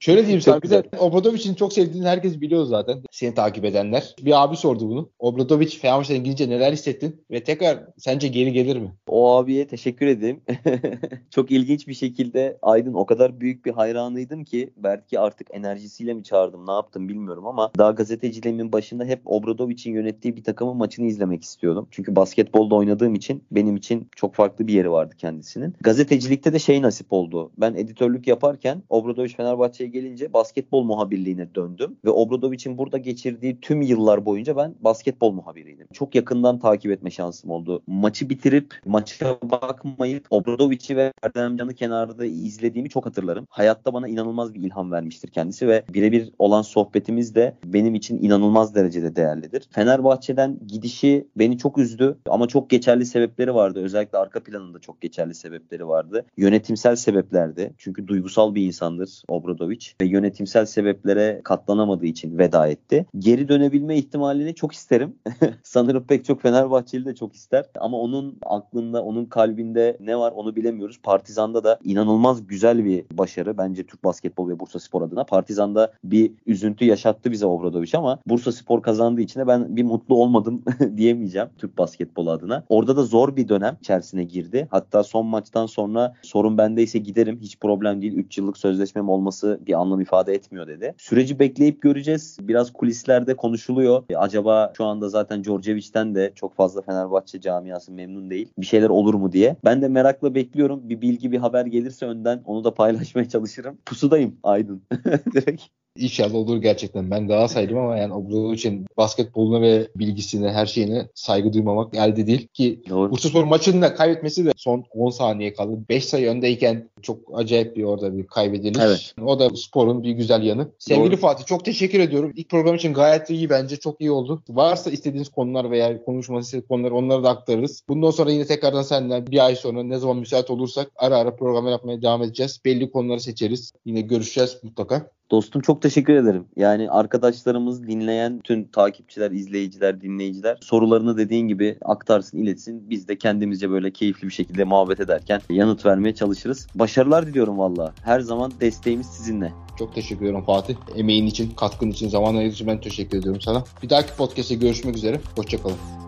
Şöyle 0.00 0.20
diyeyim 0.20 0.40
sana 0.42 0.62
bir 0.62 0.70
de 0.70 0.82
Obradovic'in 0.98 1.54
çok 1.54 1.72
sevdiğini 1.72 2.06
herkes 2.06 2.40
biliyor 2.40 2.64
zaten. 2.64 3.02
Seni 3.10 3.34
takip 3.34 3.64
edenler. 3.64 4.14
Bir 4.22 4.42
abi 4.42 4.56
sordu 4.56 4.88
bunu. 4.88 5.10
Obradovic 5.18 5.68
Fenerbahçe'den 5.68 6.24
gidince 6.24 6.48
neler 6.48 6.72
hissettin? 6.72 7.24
Ve 7.30 7.44
tekrar 7.44 7.84
sence 7.98 8.28
geri 8.28 8.52
gelir 8.52 8.76
mi? 8.76 8.92
O 9.08 9.36
abiye 9.36 9.66
teşekkür 9.66 10.06
edeyim. 10.06 10.40
çok 11.30 11.50
ilginç 11.50 11.88
bir 11.88 11.94
şekilde 11.94 12.58
Aydın 12.62 12.94
o 12.94 13.06
kadar 13.06 13.40
büyük 13.40 13.64
bir 13.64 13.72
hayranıydım 13.72 14.44
ki 14.44 14.70
belki 14.76 15.20
artık 15.20 15.48
enerjisiyle 15.50 16.14
mi 16.14 16.24
çağırdım 16.24 16.66
ne 16.66 16.72
yaptım 16.72 17.08
bilmiyorum 17.08 17.45
ama 17.46 17.70
daha 17.78 17.90
gazeteciliğimin 17.90 18.72
başında 18.72 19.04
hep 19.04 19.20
Obradovic'in 19.24 19.94
yönettiği 19.94 20.36
bir 20.36 20.44
takımın 20.44 20.76
maçını 20.76 21.06
izlemek 21.06 21.42
istiyordum. 21.42 21.88
Çünkü 21.90 22.16
basketbolda 22.16 22.74
oynadığım 22.74 23.14
için 23.14 23.44
benim 23.50 23.76
için 23.76 24.08
çok 24.16 24.34
farklı 24.34 24.66
bir 24.66 24.72
yeri 24.72 24.90
vardı 24.90 25.14
kendisinin. 25.18 25.74
Gazetecilikte 25.80 26.52
de 26.52 26.58
şey 26.58 26.82
nasip 26.82 27.12
oldu. 27.12 27.50
Ben 27.58 27.74
editörlük 27.74 28.26
yaparken 28.26 28.82
Obradovic 28.88 29.34
Fenerbahçe'ye 29.36 29.90
gelince 29.90 30.32
basketbol 30.32 30.84
muhabirliğine 30.84 31.54
döndüm 31.54 31.96
ve 32.04 32.10
Obradovic'in 32.10 32.78
burada 32.78 32.98
geçirdiği 32.98 33.60
tüm 33.60 33.82
yıllar 33.82 34.26
boyunca 34.26 34.56
ben 34.56 34.74
basketbol 34.80 35.32
muhabiriydim. 35.32 35.86
Çok 35.92 36.14
yakından 36.14 36.58
takip 36.58 36.92
etme 36.92 37.10
şansım 37.10 37.50
oldu. 37.50 37.82
Maçı 37.86 38.30
bitirip 38.30 38.74
maça 38.86 39.38
bakmayıp 39.42 40.26
Obradovic'i 40.30 40.96
ve 40.96 41.12
Erdem 41.22 41.56
Can'ı 41.56 41.74
kenarda 41.74 42.24
izlediğimi 42.24 42.88
çok 42.88 43.06
hatırlarım. 43.06 43.46
Hayatta 43.50 43.94
bana 43.94 44.08
inanılmaz 44.08 44.54
bir 44.54 44.60
ilham 44.60 44.92
vermiştir 44.92 45.28
kendisi 45.28 45.68
ve 45.68 45.84
birebir 45.94 46.32
olan 46.38 46.62
sohbetimiz 46.62 47.35
de 47.36 47.54
benim 47.64 47.94
için 47.94 48.22
inanılmaz 48.22 48.74
derecede 48.74 49.16
değerlidir. 49.16 49.68
Fenerbahçe'den 49.70 50.58
gidişi 50.66 51.28
beni 51.36 51.58
çok 51.58 51.78
üzdü 51.78 52.18
ama 52.28 52.48
çok 52.48 52.70
geçerli 52.70 53.06
sebepleri 53.06 53.54
vardı. 53.54 53.82
Özellikle 53.82 54.18
arka 54.18 54.42
planında 54.42 54.78
çok 54.78 55.00
geçerli 55.00 55.34
sebepleri 55.34 55.88
vardı. 55.88 56.26
Yönetimsel 56.36 56.96
sebeplerdi. 56.96 57.74
Çünkü 57.78 58.08
duygusal 58.08 58.54
bir 58.54 58.66
insandır 58.66 59.22
Obradovic 59.28 59.86
ve 60.00 60.06
yönetimsel 60.06 60.66
sebeplere 60.66 61.40
katlanamadığı 61.44 62.06
için 62.06 62.38
veda 62.38 62.66
etti. 62.66 63.06
Geri 63.18 63.48
dönebilme 63.48 63.96
ihtimalini 63.96 64.54
çok 64.54 64.72
isterim. 64.72 65.16
Sanırım 65.62 66.06
pek 66.06 66.24
çok 66.24 66.42
Fenerbahçeli 66.42 67.04
de 67.04 67.14
çok 67.14 67.34
ister. 67.34 67.64
Ama 67.80 67.98
onun 67.98 68.38
aklında, 68.46 69.02
onun 69.02 69.24
kalbinde 69.24 69.96
ne 70.00 70.16
var 70.18 70.32
onu 70.32 70.56
bilemiyoruz. 70.56 71.00
Partizan'da 71.02 71.64
da 71.64 71.78
inanılmaz 71.84 72.46
güzel 72.46 72.84
bir 72.84 73.04
başarı 73.12 73.58
bence 73.58 73.86
Türk 73.86 74.04
basketbol 74.04 74.48
ve 74.48 74.60
Bursa 74.60 74.78
Spor 74.78 75.02
adına. 75.02 75.24
Partizan'da 75.24 75.92
bir 76.04 76.32
üzüntü 76.46 76.84
yaşattı 76.84 77.25
bize 77.32 77.46
Obradovic 77.46 77.90
ama 77.94 78.18
Bursa 78.26 78.52
Spor 78.52 78.82
kazandığı 78.82 79.20
için 79.20 79.40
de 79.40 79.46
ben 79.46 79.76
bir 79.76 79.82
mutlu 79.82 80.14
olmadım 80.14 80.64
diyemeyeceğim 80.96 81.48
Türk 81.58 81.78
basketbolu 81.78 82.30
adına. 82.30 82.64
Orada 82.68 82.96
da 82.96 83.02
zor 83.02 83.36
bir 83.36 83.48
dönem 83.48 83.76
içerisine 83.80 84.24
girdi. 84.24 84.68
Hatta 84.70 85.02
son 85.02 85.26
maçtan 85.26 85.66
sonra 85.66 86.14
sorun 86.22 86.58
bendeyse 86.58 86.98
giderim 86.98 87.38
hiç 87.40 87.58
problem 87.58 88.02
değil. 88.02 88.12
3 88.12 88.38
yıllık 88.38 88.56
sözleşmem 88.56 89.08
olması 89.08 89.60
bir 89.66 89.80
anlam 89.80 90.00
ifade 90.00 90.34
etmiyor 90.34 90.66
dedi. 90.66 90.94
Süreci 90.98 91.38
bekleyip 91.38 91.82
göreceğiz. 91.82 92.36
Biraz 92.40 92.72
kulislerde 92.72 93.36
konuşuluyor. 93.36 94.02
E, 94.10 94.16
acaba 94.16 94.72
şu 94.76 94.84
anda 94.84 95.08
zaten 95.08 95.44
Djordjevic'ten 95.44 96.14
de 96.14 96.32
çok 96.34 96.54
fazla 96.56 96.82
Fenerbahçe 96.82 97.40
camiası 97.40 97.92
memnun 97.92 98.30
değil. 98.30 98.48
Bir 98.58 98.66
şeyler 98.66 98.88
olur 98.88 99.14
mu 99.14 99.32
diye. 99.32 99.56
Ben 99.64 99.82
de 99.82 99.88
merakla 99.88 100.34
bekliyorum. 100.34 100.88
Bir 100.88 101.00
bilgi 101.00 101.32
bir 101.32 101.38
haber 101.38 101.66
gelirse 101.66 102.06
önden 102.06 102.42
onu 102.44 102.64
da 102.64 102.74
paylaşmaya 102.74 103.28
çalışırım. 103.28 103.78
Pusudayım 103.86 104.36
Aydın. 104.42 104.82
Direkt. 105.34 105.62
İnşallah 105.98 106.34
olur 106.34 106.56
gerçekten. 106.56 107.10
Ben 107.10 107.28
Galatasaraylıyım 107.28 107.80
ama 107.80 107.96
yani 107.96 108.14
Obradovic'in 108.14 108.86
basketboluna 108.96 109.60
ve 109.60 109.88
bilgisine, 109.96 110.52
her 110.52 110.66
şeyine 110.66 111.08
saygı 111.14 111.52
duymamak 111.52 111.94
elde 111.94 112.26
değil. 112.26 112.46
Ki. 112.46 112.80
Bursaspor 112.90 113.44
maçını 113.44 113.82
da 113.82 113.94
kaybetmesi 113.94 114.44
de 114.44 114.52
son 114.56 114.84
10 114.94 115.10
saniye 115.10 115.54
kaldı. 115.54 115.78
5 115.88 116.04
sayı 116.04 116.28
öndeyken 116.28 116.88
çok 117.02 117.18
acayip 117.34 117.76
bir 117.76 117.84
orada 117.84 118.16
bir 118.16 118.26
kaybediliş. 118.26 118.82
Evet. 118.82 119.14
O 119.24 119.38
da 119.38 119.50
sporun 119.56 120.02
bir 120.02 120.10
güzel 120.10 120.42
yanı. 120.42 120.68
Sevgili 120.78 121.10
Doğru. 121.10 121.16
Fatih 121.16 121.44
çok 121.44 121.64
teşekkür 121.64 122.00
ediyorum. 122.00 122.32
İlk 122.36 122.48
program 122.48 122.74
için 122.74 122.94
gayet 122.94 123.30
iyi 123.30 123.50
bence. 123.50 123.76
Çok 123.76 124.00
iyi 124.00 124.10
oldu. 124.10 124.42
Varsa 124.48 124.90
istediğiniz 124.90 125.28
konular 125.28 125.70
veya 125.70 126.04
konuşması 126.04 126.46
istediğiniz 126.46 126.68
konular 126.68 126.90
onları 126.90 127.24
da 127.24 127.30
aktarırız. 127.30 127.82
Bundan 127.88 128.10
sonra 128.10 128.30
yine 128.30 128.46
tekrardan 128.46 128.82
senden 128.82 129.26
bir 129.26 129.44
ay 129.44 129.56
sonra 129.56 129.82
ne 129.82 129.98
zaman 129.98 130.16
müsait 130.16 130.50
olursak 130.50 130.90
ara 130.96 131.16
ara 131.16 131.36
programlar 131.36 131.70
yapmaya 131.70 132.02
devam 132.02 132.22
edeceğiz. 132.22 132.60
Belli 132.64 132.90
konuları 132.90 133.20
seçeriz. 133.20 133.72
Yine 133.84 134.00
görüşeceğiz 134.00 134.56
mutlaka. 134.62 135.10
Dostum 135.30 135.62
çok 135.62 135.82
teşekkür 135.82 136.14
ederim. 136.14 136.44
Yani 136.56 136.90
arkadaşlarımız 136.90 137.86
dinleyen 137.86 138.40
tüm 138.44 138.68
takipçiler, 138.68 139.30
izleyiciler, 139.30 140.00
dinleyiciler 140.00 140.58
sorularını 140.60 141.16
dediğin 141.16 141.48
gibi 141.48 141.78
aktarsın, 141.84 142.38
iletsin. 142.38 142.90
Biz 142.90 143.08
de 143.08 143.18
kendimizce 143.18 143.70
böyle 143.70 143.90
keyifli 143.90 144.28
bir 144.28 144.32
şekilde 144.32 144.64
muhabbet 144.64 145.00
ederken 145.00 145.40
yanıt 145.50 145.86
vermeye 145.86 146.14
çalışırız. 146.14 146.66
Başarılar 146.74 147.26
diliyorum 147.26 147.58
valla. 147.58 147.94
Her 148.04 148.20
zaman 148.20 148.52
desteğimiz 148.60 149.06
sizinle. 149.06 149.52
Çok 149.78 149.94
teşekkür 149.94 150.20
ediyorum 150.20 150.44
Fatih. 150.44 150.74
Emeğin 150.96 151.26
için, 151.26 151.50
katkın 151.50 151.90
için, 151.90 152.08
zaman 152.08 152.34
ayırdığın 152.34 152.54
için 152.54 152.66
ben 152.66 152.80
teşekkür 152.80 153.18
ediyorum 153.18 153.40
sana. 153.40 153.64
Bir 153.82 153.90
dahaki 153.90 154.16
podcast'te 154.16 154.54
görüşmek 154.54 154.96
üzere. 154.96 155.20
Hoşçakalın. 155.36 156.05